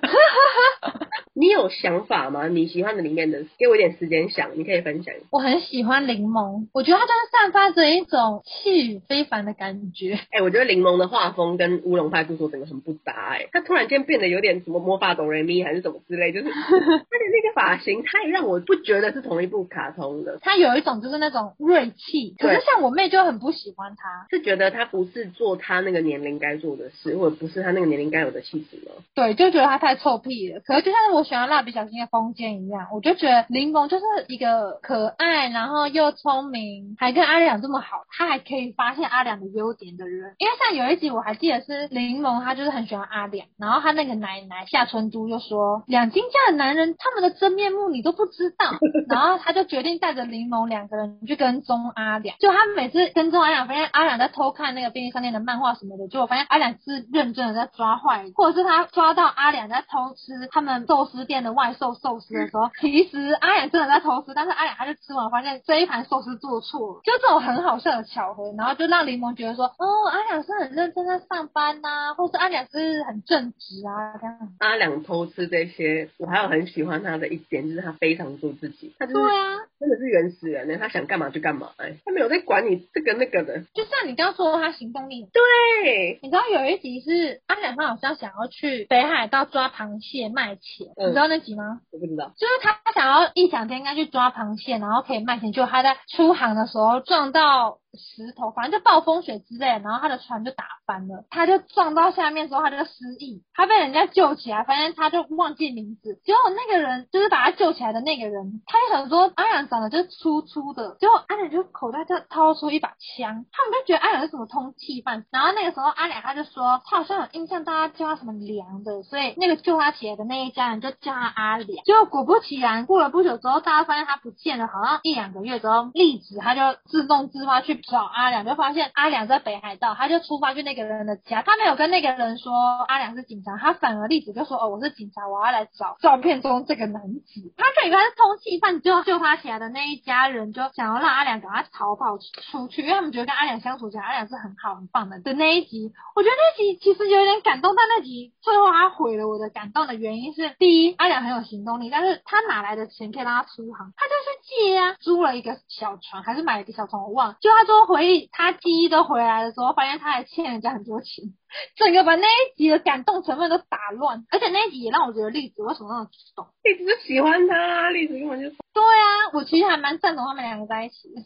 [1.43, 2.47] 你有想法吗？
[2.47, 5.13] 你喜欢的里面的，给我一点时间想，你可以分享。
[5.33, 10.15] 我很喜欢柠檬，我觉得它就是散发着一种气宇非凡的感觉。
[10.31, 20.39] 哎、欸，我觉得柠檬的画风跟乌龙派出所整个很不搭、欸，哎，他突然间变得有点什么魔法哆瑞咪还是什么之类，就是 他的那个发型，他也让我不觉得是同一部卡通的。
[20.43, 28.93] 他有一种就是那种锐气，可是像我妹就很不喜欢他，是觉得他不是做她那个年龄该做的事，或者不是她那个年龄该有的气质吗？
[29.17, 30.61] 对，就觉得他太臭屁了。
[30.61, 40.35] 可是就像是我喜欢蜡笔小新的风间一样，我就觉得柠檬就是一个可爱，然后又聪明，还跟阿两这么好，他还可以发现阿两的优点的人。
[40.37, 48.67] 因为像有一集我还记得是柠檬，他就是很喜欢阿两，然后他那个奶奶夏春珠就说，两金家的男人他们的真面目你都不知道，
[49.09, 52.37] 然后他就决定带着柠檬两个人去跟踪阿两。
[52.41, 74.39] 就他每次跟踪阿两，发现阿两在偷看那个便利商店的漫画什么的，就我发现阿两是认真的在抓坏人，或者是他抓到阿两在偷吃他们寿司店的外售寿司的时候， 其实阿雅真的在偷吃，但是阿两还是吃完发现这一盘寿司做错了，就这种很好笑的巧合，然后就让柠檬觉得说，哦，阿雅是很认真在上班呐、啊，或是阿雅是很正直啊这样。
[74.59, 83.61] 阿良偷吃这些，我还有很喜欢他的一点，就是他非常做自己，他就是对啊，真的是原始人呢，他想干嘛就干嘛，哎，他没有在管你这个那个的。
[83.75, 91.81] 就像你刚刚说他行动力，对，你知道有一集是阿两他好像想要去北海道抓螃蟹卖钱，嗯、你知道那集吗？
[91.91, 97.82] 我不知道，就是他想要异想天开去抓螃蟹，然后可以卖钱，就他在出航的时候撞到。
[97.95, 127.82] 石头，反正就暴风雪之类，然后他的船就打翻了，他就撞到下面的时候，他就失忆，他被人家救起来，发现他就忘记名字，结果那个人就是把他救起来的那个人，他就想说阿两长得就是粗粗的，结果阿两就口袋就掏出一把枪，他们就觉得阿两是什么通缉犯，然后那个时候阿两他就说他好像有印象，大家叫他什么梁的，所以那个救他起来的那一家人就叫他阿两，结果果不其然，过了不久之后，大家发现他不见了，好像一两个月之后，栗子他就自动自发去。
[127.83, 132.53] 找阿良，就发现阿良在北海道，他就出发去那个人的家，他没有跟那个人说
[132.89, 145.21] 阿良是警察，他反而立即就说哦，我是警察，我要来找照片中这个男子，他就以为他是通缉犯，就救他起来的那一家人就想要让阿良赶快逃跑出去，因为他们觉得跟阿良相处起来，阿良是很好很棒的。
[145.21, 153.93] 的那一集，我觉得那集其实有点感动，但那集最后他毁了我的感动的原因是，第一，阿良很有行动力，但是他哪来的钱可以让他出航？
[153.97, 157.37] 他就是借啊，租了一个小船，还是买了一个小船，我忘了。
[157.41, 161.25] 就他说回忆，他记忆都回来的时候，发现他还欠人家很多钱。
[161.77, 166.47] 整个把那一集的感动成分都打乱，而且那一集也让我觉得栗子为什么那么激动？
[166.63, 168.49] 栗子就喜欢他，栗子根本就……
[168.49, 171.23] 对啊，我其实还蛮赞同他们两个在一起的。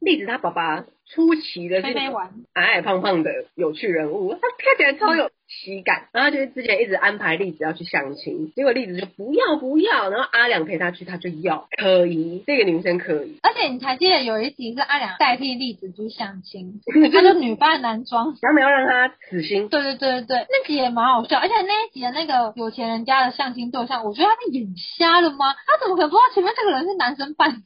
[0.00, 2.12] 栗子他爸爸出奇的是矮
[2.52, 6.08] 矮胖胖的有趣人物，他看起来超有喜感。
[6.12, 13.38] 然后就是之前一直安排栗子要去相亲，结果栗子就不要不要，然后阿良陪他去，他就要可以，这个女生可以。
[13.42, 16.80] 而且你还记得有一集是阿良代替栗子去相亲，
[17.12, 19.68] 他就女扮男装，然后没有让他死心。
[19.68, 21.38] 对对对对对，那集也蛮好笑。
[21.38, 25.54] 而且那一集的那个有钱人家的相亲对象，我觉得他是眼瞎了吗？
[25.66, 27.60] 他怎么可能不知道前面这个人是男生扮的？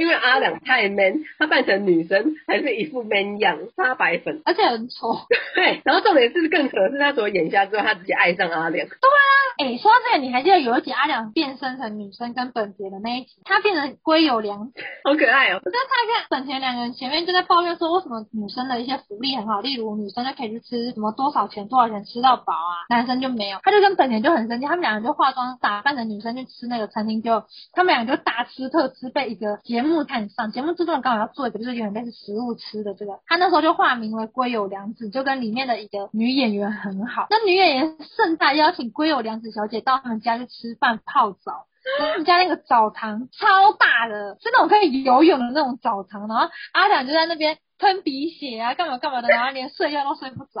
[0.00, 5.16] 因为阿良太 man，他扮成女生还是一副 man 样，擦白粉，而且很丑。
[5.54, 8.86] 对，然后重点是更扯的是，他除了眼瞎之后，他直接爱上阿良。
[8.86, 9.24] 对啊，
[9.58, 14.72] 哎、欸，说到这个，你还记得有一集阿良变身成女生跟本田的那一集，他变成龟有良子，
[15.04, 15.60] 好可爱哦。
[15.64, 23.58] 我觉得他跟本田两个人前面就在抱怨说，为什么女生的一些福利很好，例如女生就可以去吃什么多少钱多少钱吃到饱啊，男生就没有。
[23.62, 37.26] 他就跟本田就很生气，他们两个就化妆打扮成女生去吃那个餐厅，就他们两个就大吃特吃，被一个节目看上，节目制作人刚好要做一个就是有点类似食物吃的这个，他那时候就化名为龟有良子，就跟里面的一个女演员很好。
[37.30, 41.66] 那女演员盛大邀请龟有良子小姐到他们家去吃饭泡澡，
[41.98, 46.28] 他们家那个澡堂超大的，是那种可以游泳的那种澡堂。
[46.28, 50.60] 然后阿良就在那边喷鼻血啊，干嘛干嘛的，然后连睡觉都睡不着。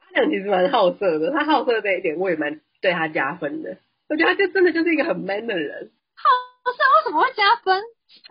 [0.00, 3.76] 阿良其实蛮好色的，他好色这一点我也蛮对他加分的。
[4.08, 5.92] 我觉得他就真的就是一个很 man 的人。
[6.16, 7.82] 好色为什么会加分？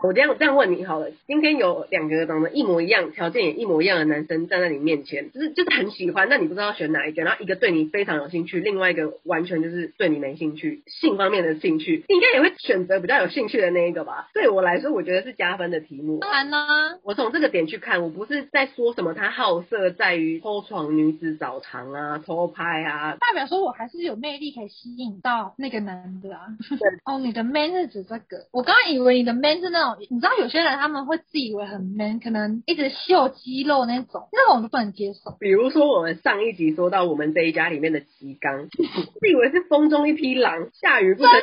[0.04, 14.30] 我这样这样问你好了，今天有两个长得一模一样、条件也一模一样的男生站在你面前，就是就是很喜欢，那你不知道选哪一个，然后一个对你非常有兴趣，另外一个完全就是对你没兴趣，性方面的兴趣，你应该也会选择比较有兴趣的那一个吧？
[14.34, 16.20] 对我来说，我觉得是加分的题目。
[16.20, 26.48] 当然啦，我从这个点去看，我不是在说什么他好色在于偷床女子澡堂啊、偷拍啊，代表说我还是有魅力可以吸引到那个男的啊。
[26.70, 28.48] 对 哦，你的 man 是指这个？
[28.52, 30.60] 我刚刚以为你的 man 是那种，你知道有些。
[30.60, 35.38] 人他们会自以为很 man，可能一直秀肌肉那种，那种我都不能接受。
[35.40, 41.32] 比如说我们上一集说到我们这一家里面的吉刚， 自以为是风中一匹狼，下雨不成。
[41.32, 41.42] 真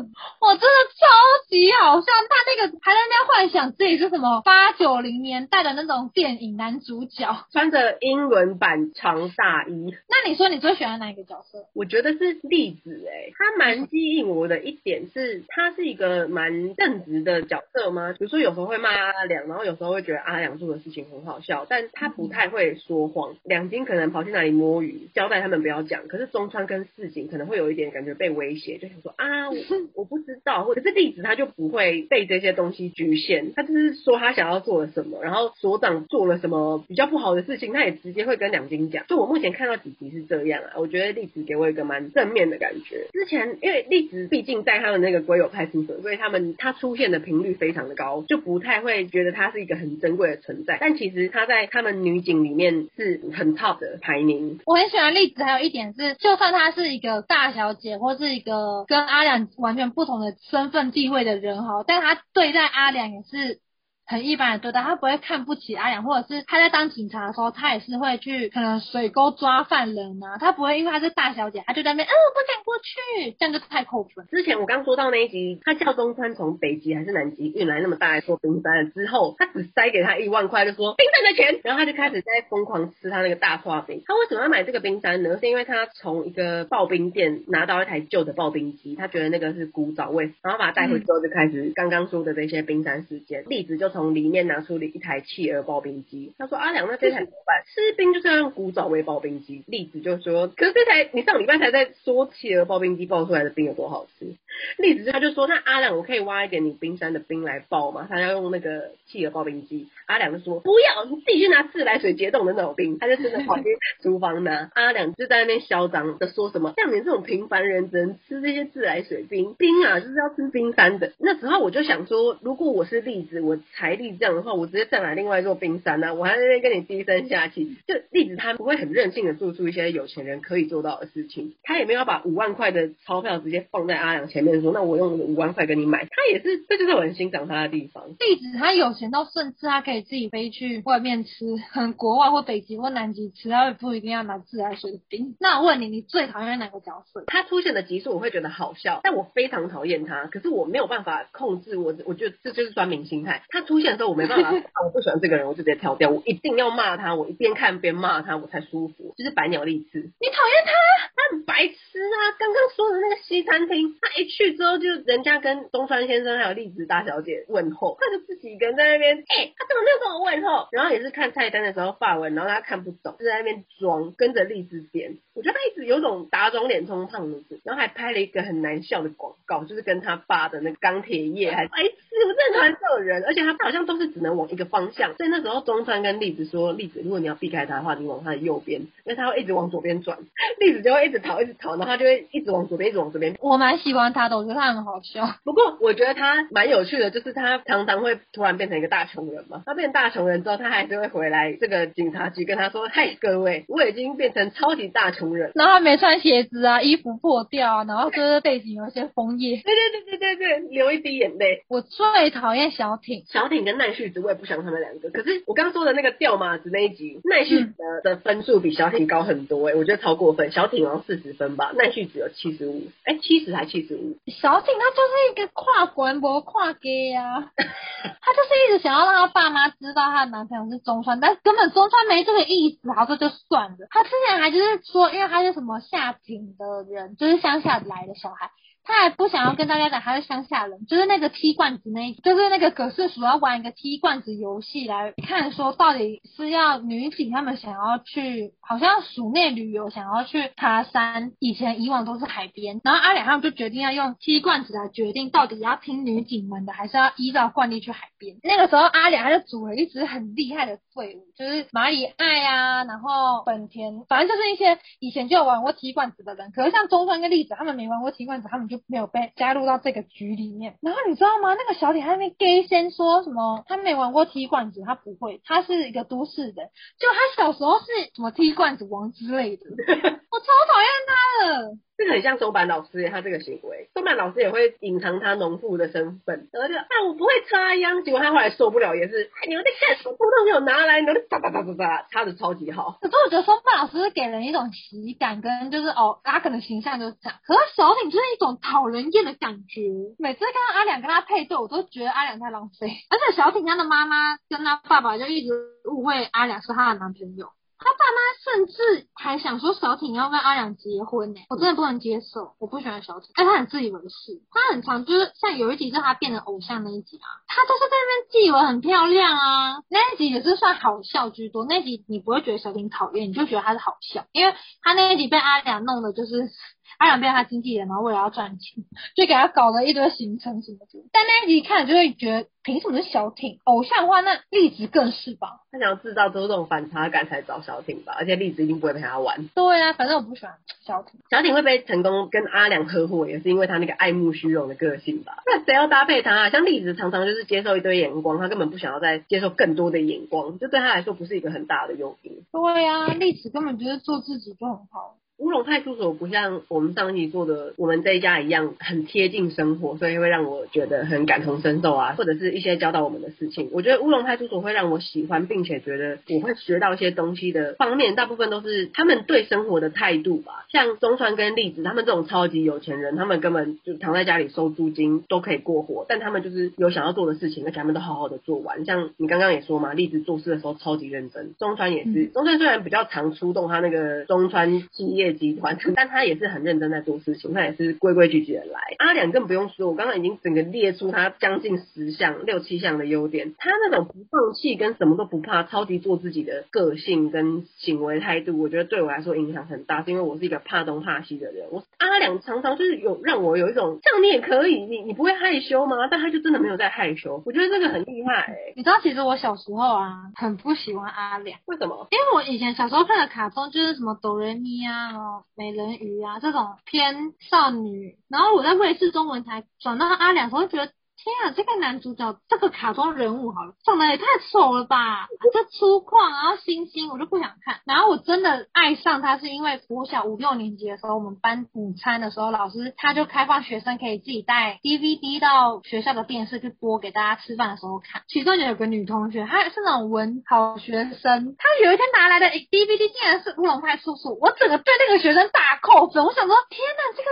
[0.00, 0.06] 的，
[0.40, 1.06] 我真的超
[1.50, 2.06] 级好笑。
[2.06, 9.94] 他那个还在那幻想自己是什么八九零年代的那种电影男主角，穿着英伦版长大衣。
[10.08, 11.66] 那你说你最喜欢哪一个角色？
[11.74, 18.12] 我觉得是栗子哎、欸，他蛮吸引我的一点是，他是一个蛮正直的角色吗？
[18.18, 18.54] 比如说有。
[18.54, 23.34] 时候会骂阿良，然后有时候会觉得阿良做的事情很好笑，但他不太会说谎。
[23.42, 26.06] 两金可能跑去哪里摸鱼，交代他们不要讲。
[26.06, 29.56] 可是中川跟四井可能会有一点感觉被威胁，就想说啊，我
[29.96, 39.04] 我不知道，或者是栗子他就不会被这些东西局限，他就是说他想要做了什么，然后所长做了什么比较不好的事情，他也直接会跟两金讲。
[39.08, 43.08] 就我目前看到几集是这样啊，我觉得栗子给我一个蛮正面的感觉。
[43.10, 48.44] 之前因为栗子毕竟在他们那个龟友派出所，所以他们他出现的频率非常的高，就。
[48.44, 54.60] 不太会觉得她是一个很珍贵的存在，但其实她在他们女警里面是很 top 的排名。
[54.66, 63.60] 我很喜欢栗子，还有一点是，就算她是一个大小姐，或是一个跟阿良完全不同的身份地位的人哈，但她对待阿良也是。
[64.06, 74.26] 很一般的对待，他不会看不起阿良，或者是他在当警察的时候，他也是会去可能水沟抓犯人啊，他不会因为他是大小姐，他就在那边，嗯，我不敢过去，这样就太扣分。
[74.26, 84.02] 之前我刚说到那一集，他叫中川从北极还是南极运来那么大一座冰山了之后，他只塞给他一万块，就说冰山的钱，然后他就开始在疯狂吃他那个大剉冰。
[84.06, 85.38] 他为什么要买这个冰山呢？
[85.38, 93.44] 是因为他从一个刨冰店拿到一台旧的刨冰机，他觉得那个是古早味，然后把它带回之后就开始刚刚说的这些冰山事件。
[93.46, 94.84] 例子就从里面拿出了。
[94.84, 97.64] 一台企鹅刨冰机，他说阿良，那这台怎么办？
[97.66, 99.64] 吃冰就是要用古早味刨冰机。
[99.66, 104.34] 例子就说，可是这台你上礼拜才在说企鹅刨冰机刨出来的冰有多好吃。
[104.76, 108.06] 栗子他就说，那阿良，我可以挖一点你冰山的冰来刨吗？
[108.10, 109.88] 他要用那个企鹅刨冰机。
[110.06, 112.98] 阿良就说不要，你自己去拿自来水解冻的那种冰。
[112.98, 113.64] 他就真的跑进
[114.02, 114.70] 厨房拿。
[114.74, 121.12] 阿良就在那边嚣张的说什么，像你这种平凡人只能吃这些自来水冰冰啊，就是要吃冰山的。
[121.18, 124.68] 那时候我就想说，如果我是栗子，我财力这样的话，我。
[124.74, 127.76] 直接再买另外一座冰山呢、啊，我还在那边跟你低声下气。
[127.86, 136.04] 就栗子他不会很任性的做出一些有钱人可以做到的事情，他也没有把五万块的钞票直接放在阿良前面说，那我用五万块跟你买。
[136.04, 138.14] 他也是，这就是我很欣赏他的地方。
[138.16, 145.34] 地址他有钱到甚至他可以自己飞去外面吃，很国外或北极或南极吃，他也不一定要拿自来水的冰。
[145.40, 147.24] 那我问你，你最讨厌哪个角色？
[147.26, 150.26] 他出现的集数我会觉得好笑，但我非常讨厌他。
[150.26, 153.42] 可是我没有办法控制我，我觉得这就是酸民心态。
[153.48, 154.52] 他出现的时候我没办法。
[154.84, 156.10] 我不喜欢这个人，我就直接跳掉。
[156.10, 159.14] 我一定要骂他，我一边看边骂他，我才舒服。
[159.16, 160.72] 就是白鸟栗子，你讨厌他？
[161.16, 162.16] 他很白痴啊！
[162.38, 170.68] 刚刚说的那个西餐厅，他一去之后，就人家跟东川先生还有栗子大小姐问候，他就自己一个人在那边，哎、他怎么没有跟我问候？
[170.72, 175.16] 然后也是看菜单的时候发文，然后他看不懂，就在那边装，跟着栗子点。
[175.34, 185.14] 我觉得他一直有种打肿脸充胖子，然后还拍了一个很难笑的广告，就是跟他爸的那个钢铁业还哎，是我真的很讨厌这种人，而且他好像都是只能往一个方向。
[185.16, 190.18] 所以那时候中川跟栗子说，栗子，如果你要避开他的话，你往他的右边，因为他会一直往左边转，
[190.60, 193.36] 栗子就会一直逃，一直逃，然后他就会一直往左边，一直往左边。
[193.40, 195.28] 我蛮喜欢他的，我觉得他很好笑。
[195.44, 199.62] 不过我觉得他蛮有趣的，就是他常常会突然变成一个大穷人嘛。
[199.66, 209.56] 他变大穷人之后，他还是会回来这个警察局跟他说：“嗨，各位，我已经变成超级大穷人。”然后他没穿鞋子啊，衣服破掉啊，然后就是背景有一些枫叶。
[209.56, 211.64] 对对对对对对，流一滴眼泪。
[211.68, 215.10] 我最讨厌小挺，小挺跟奈绪子，我也不想他们两个。
[215.10, 220.44] 可是我刚刚说的那个掉马子那一集，奈绪子的分数比小挺高很多哎、欸，我觉得超过分。
[220.50, 224.13] 小挺好像四十分吧，奈绪子有七十五，哎，七十还七十五。
[224.26, 233.76] 小景他就是一个跨国博跨 gay 呀， 他就是一直想要让他爸妈知道他的男朋友是中川，但是根本中川没这个意思，好，这就算了。
[233.90, 238.50] 他之前还就是说，因为他是什么下井的人，就是乡下来的小孩。
[238.84, 258.36] 他还不想要跟大家讲他是乡下人，就是那个踢罐子那，就是那个葛氏鼠要玩一个踢罐子游戏来看，说到底是要女警他们想要去，好像鼠内旅游，想要去爬山，以前以往都是海边，然后阿两他们就决定要用踢罐子来决定到底要听女警们的，还是要依照惯例去海边。
[258.42, 266.52] 那个时候阿两他就组了一支很厉害的队伍，就是马里爱啊，然后本田，反正就是一些以前就有玩过踢罐子的人。
[266.52, 268.73] 可是像中川跟栗子他们没玩过踢罐子，他们就。
[268.76, 270.76] 就没有被加入到这个局里面。
[270.80, 271.54] 然后你知道吗？
[271.54, 273.64] 那个小铁还没 gay 先说什么？
[273.66, 275.40] 他没玩过踢罐子，他不会。
[275.44, 276.62] 他是一个都市的，
[276.98, 279.64] 就他小时候是什么踢罐子王之类的。
[279.70, 281.78] 我超讨厌他的。
[281.96, 290.16] 这个很像松坂老师，他这个行为，松坂老师也会隐藏他农妇的身份，然后就啊，我不会插秧，结果他后来受不了，也是，哎，你们在干什么？
[290.16, 292.98] 通通给我拿来，你们哒哒哒哒哒，插的超级好。
[293.00, 297.38] 可是我觉得松坂老师是给人一种喜感，跟就是哦，阿肯的形象就是这样。
[297.46, 299.82] 可是小挺就是一种讨人厌的感觉，
[300.18, 302.88] 每次看到阿两跟他配对，我都觉得阿两太浪费。
[303.10, 305.52] 而且小挺他的妈妈跟他爸爸就一直
[305.88, 307.50] 误会阿两是他的男朋友。
[307.84, 326.50] 他爸妈甚至还想说小挺要跟阿良结婚呢，我真的不能接受，我不喜欢小挺，但他很自以为是，他很常就是像有一集是他变成偶像那一集啊，他就是在那边自以为很漂亮啊，那一集也是算好笑居多，那一集你不会觉得小挺讨厌，你就觉得他是好笑，因为他那一集被阿良弄的就是。
[326.98, 328.84] 阿良变他经纪人，然后为了要赚钱，
[329.16, 331.08] 就给他搞了一堆行程什么的。
[331.12, 333.58] 但那一集看了就会觉得，凭什么是小挺？
[333.64, 335.60] 偶像的话，那栗子更是吧？
[335.72, 338.14] 他想要制造出这种反差感才找小挺吧？
[338.16, 339.48] 而且栗子一定不会陪他玩。
[339.54, 340.54] 对啊，反正我不喜欢
[340.84, 341.20] 小挺。
[341.30, 345.42] 小挺会被成功跟阿良合伙，也是因为他那个爱慕虚荣的个性吧？
[345.46, 346.50] 那谁要搭配他啊？
[346.50, 352.44] 像栗子常常就是接受一堆眼光，他根本不想要再接受更多的眼光，这对他来说不是一个很大的诱因。
[352.52, 355.16] 对啊，栗子根本就是做自己就很好。
[355.38, 363.68] 乌龙派出所不像我们上一集做的我们这一家一样很贴近生活，所以会让我觉得很感同身受啊，或者是一些教导我们的事情。
[363.72, 370.66] 我觉得乌龙派出所会让我喜欢，并且觉得我会学到一些东西的方面，大部分都是他们对生活的态度吧。
[370.70, 378.84] 像中川跟栗子他们这种超级有钱人，他们根本就躺在家里收租金都可以过活，但他们就是有想要做的事情，而且他们都好好的做完。
[378.84, 382.26] 像你刚刚也说嘛，栗子做事的时候超级认真，中川也是。
[382.26, 385.23] 中川虽然比较常出动他那个中川企业。
[385.32, 388.80] 集团，但他也是很认真在做事情，他也是规规矩矩的来。
[388.98, 393.54] 阿良更不用说，我刚刚已经整个列出他将近十项、六七项的优点。
[393.56, 401.68] 他那种不放弃跟什么都不怕、超级做自己的个性跟行为态度，我觉得对我来说影响很大，是因为我是一个怕东怕西的人。
[401.70, 406.08] 我阿良常常就是有让我有一种，这样你也可以，你你不会害羞吗？
[406.10, 408.72] 但他就真的没有在害羞，我觉得这个很厉害、欸。
[408.76, 412.08] 你知道，其实我小时候啊，很不喜欢阿良，为什么？
[412.10, 415.13] 因为我以前小时候看的卡通就是什么哆瑞咪啊。
[415.14, 420.92] 哦，美人鱼啊，这种偏少女，然后我在卫视中文台转到阿良，我就觉得。
[421.24, 425.26] 天啊，这个男主角这个卡通人物好了，长得也太丑了吧！
[425.54, 427.80] 这粗犷，然后星星，我就不想看。
[427.86, 438.20] 然后我真的爱上他，是因为国小五六年级的时候，我们班午餐的时候，老师他就开放学生可以自己带 DVD 到学校的电视去播给大家吃饭的时候看。
[438.28, 446.22] 其中有个女同学，她是那种文好学生，她有一天拿来的 DVD 竟然是乌龙派出所，我整个对那个学生大扣分。
[446.22, 447.30] 我想说，天哪，这个。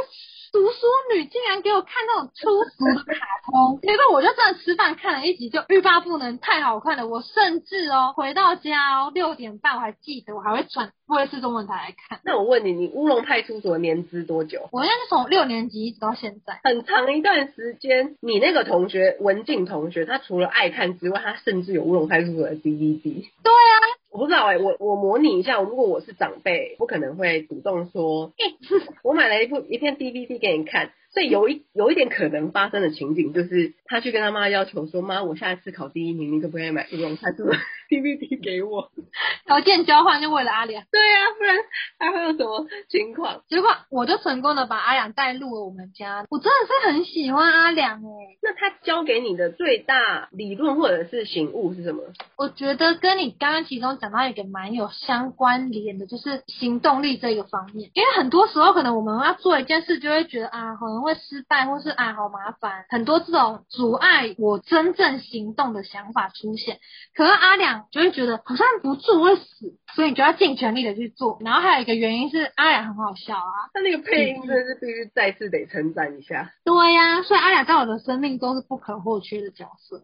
[0.53, 7.09] 读书女竟然给我看那种粗俗的卡通，结果我就真的吃饭看了一集，就欲罢不能，太好看了。
[7.09, 12.21] 我甚至哦回到家哦六点半我还记得，我还会转卫视中文台来看。
[12.23, 14.69] 那我问你，你乌龙派出所年资多久？
[14.73, 18.17] 我应该是从六年级一直到现在，很长一段时间。
[18.21, 23.25] 你那个同学文静同学，他除了爱看之外，他甚至有乌龙派出所的 DVD。
[23.43, 24.02] 对啊。
[24.13, 28.33] 我不知道哎、欸，我我模拟一下，如果我是长辈，不可能会主动说，
[29.03, 30.93] 我买了一部一片 DVD 给你看。
[31.15, 37.53] 所以有一有一点可能发生的情景，就是他去跟他妈要求说：“妈，我下一次考第一名，你可不可以买乌龙派出所
[37.93, 38.91] DVD 给我？”
[39.45, 40.83] 条件交换就为了阿良。
[40.91, 41.57] 对呀、啊，不然
[41.99, 43.43] 还会有什么情况？
[43.49, 46.25] 结果我就成功的把阿良带入了我们家。
[46.31, 48.39] 我真的是很喜欢阿良哎、欸。
[48.43, 52.03] 那他教给你的最大理论或者是醒悟是什么？
[52.39, 57.91] 我觉得跟你刚刚其中讲到一个蛮有相关联的，就是行动力这个方面。
[57.93, 61.03] 因为很多时候可能我们要做一件事，就会觉得啊，可能。
[61.03, 66.79] 会失败，或是啊，好麻烦，很多这种阻碍我真正行动的想法出现。
[67.17, 71.39] 可是阿良就会觉得好像不做会死，所以你就要尽全力的去做。
[71.41, 76.53] 然后还有一个原因是阿雅很好笑啊，他那个配音真的是必须再次得称赞一下。
[76.65, 79.99] 对呀、啊，所以阿雅在我的生命中是不可或缺的角色。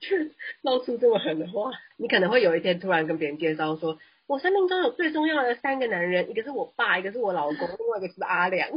[0.00, 0.16] 就
[0.62, 3.98] 闹出这么狠的话，你可能会有一天突然跟别人介绍说。
[4.28, 8.68] 我生命中有最重要的三个男人，一个是我爸，一个是我老公，另外一个是阿良。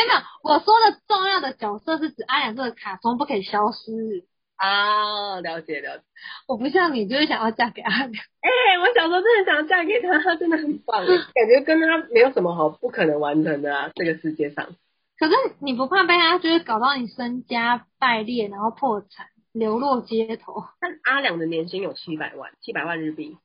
[0.00, 0.06] 有，
[0.42, 3.92] 我说的重要的角色是指阿良这个卡通不可以消失
[4.56, 5.40] 啊。
[5.40, 6.04] 了解了解。
[6.48, 8.10] 我不像你，就是想要嫁给阿良。
[8.44, 14.68] 哎、欸，我小时候真的想要嫁给他，他真的很棒， 感觉跟他没有什么好不可能完成的啊，这个世界上。
[15.18, 20.64] 可是你不怕被他就是搞到你身家败裂，然后破产，流落街头？
[20.80, 23.36] 但阿良的年薪有七百万，七百万日币。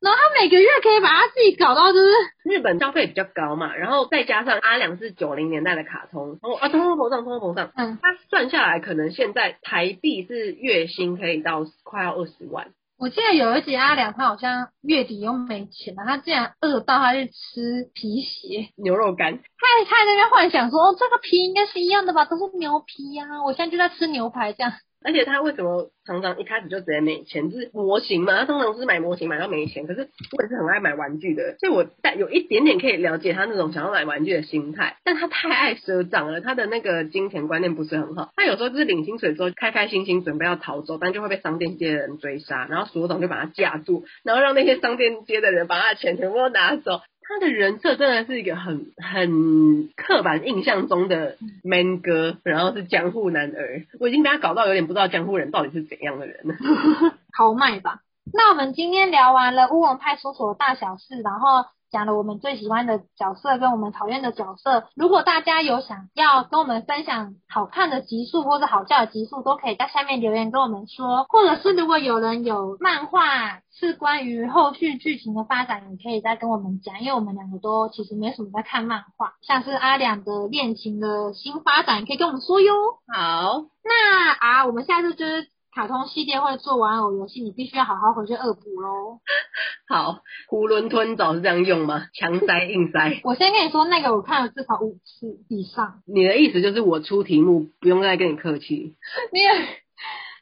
[0.00, 2.06] 然后他每个月可以把他自己搞到就是
[2.44, 12.68] 日本消费比较高嘛，然后再加上阿良是九零年代的卡通，哦啊，通货膨胀，通货膨胀，嗯，他算下来可能现在台币是月薪可以到快要二十万。
[12.98, 24.72] 我记得有一集阿良他好像月底又没钱了，他竟然饿到他去吃皮鞋、牛肉干，他他在那边幻想说，哦，这个皮应该是一样的吧，都是牛皮呀，啊，我现在就在吃牛排这样。
[25.04, 27.50] 而且他为什么常常一开始就直接没钱？
[27.50, 29.86] 就是模型嘛，他通常是买模型买到没钱。
[29.86, 34.96] 可是我也是很爱买玩具的，所以我带有一点点可以了解他那种想要买玩具的心态。
[35.04, 38.30] 但他太爱赊账了，他的那个金钱观念不是很好。
[38.34, 47.00] 他有时候就是领薪水之后开开心心准备要逃走，但就会被商店街的人追杀，然后所长就把他架住，然后让那些商店街的人把他的钱全部都拿走。
[47.28, 53.82] 他的人设真的是一个很很刻板印象中的 man 哥，然后是江户男儿。
[53.98, 56.54] 我已经被他搞到有点不知道江户人到底是怎样的人了。
[57.36, 58.00] 豪迈吧？
[58.32, 61.66] 那我们今天聊完了乌龙派出所的大小事，然后。
[61.90, 64.84] 讲了我们最喜欢的角色跟我们讨厌的角色。
[64.94, 71.24] 如果大家有想要跟我们分享好看的集数或者好笑的集数，都可以在下面留言跟我们说。
[71.28, 82.72] 或者是如果有人有漫画是关于后续剧情的发展，也可以再跟我们讲，因为我们两个都其实没什么在看漫画，像是阿良的恋情的新发展，可以跟我们说哟。
[83.12, 85.48] 好，那啊，我们下次就是。
[85.76, 89.20] 卡通系列会做玩偶游戏，你必须要好好回去恶补喽。
[89.86, 90.20] 好，
[90.50, 92.06] 囫囵吞枣是这样用吗？
[92.14, 93.20] 强塞硬塞？
[93.28, 96.00] 我先跟你说，那个我看了至少五次以上。
[96.06, 98.94] 你的意思就是我出题目不用再跟你客气？
[99.32, 99.50] 你也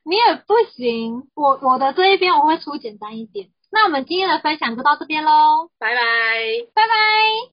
[0.04, 3.48] 你也不行，我我的这一边我会出简单一点。
[3.72, 6.00] 那我们今天的分享就到这边喽，拜拜，
[6.74, 6.94] 拜拜。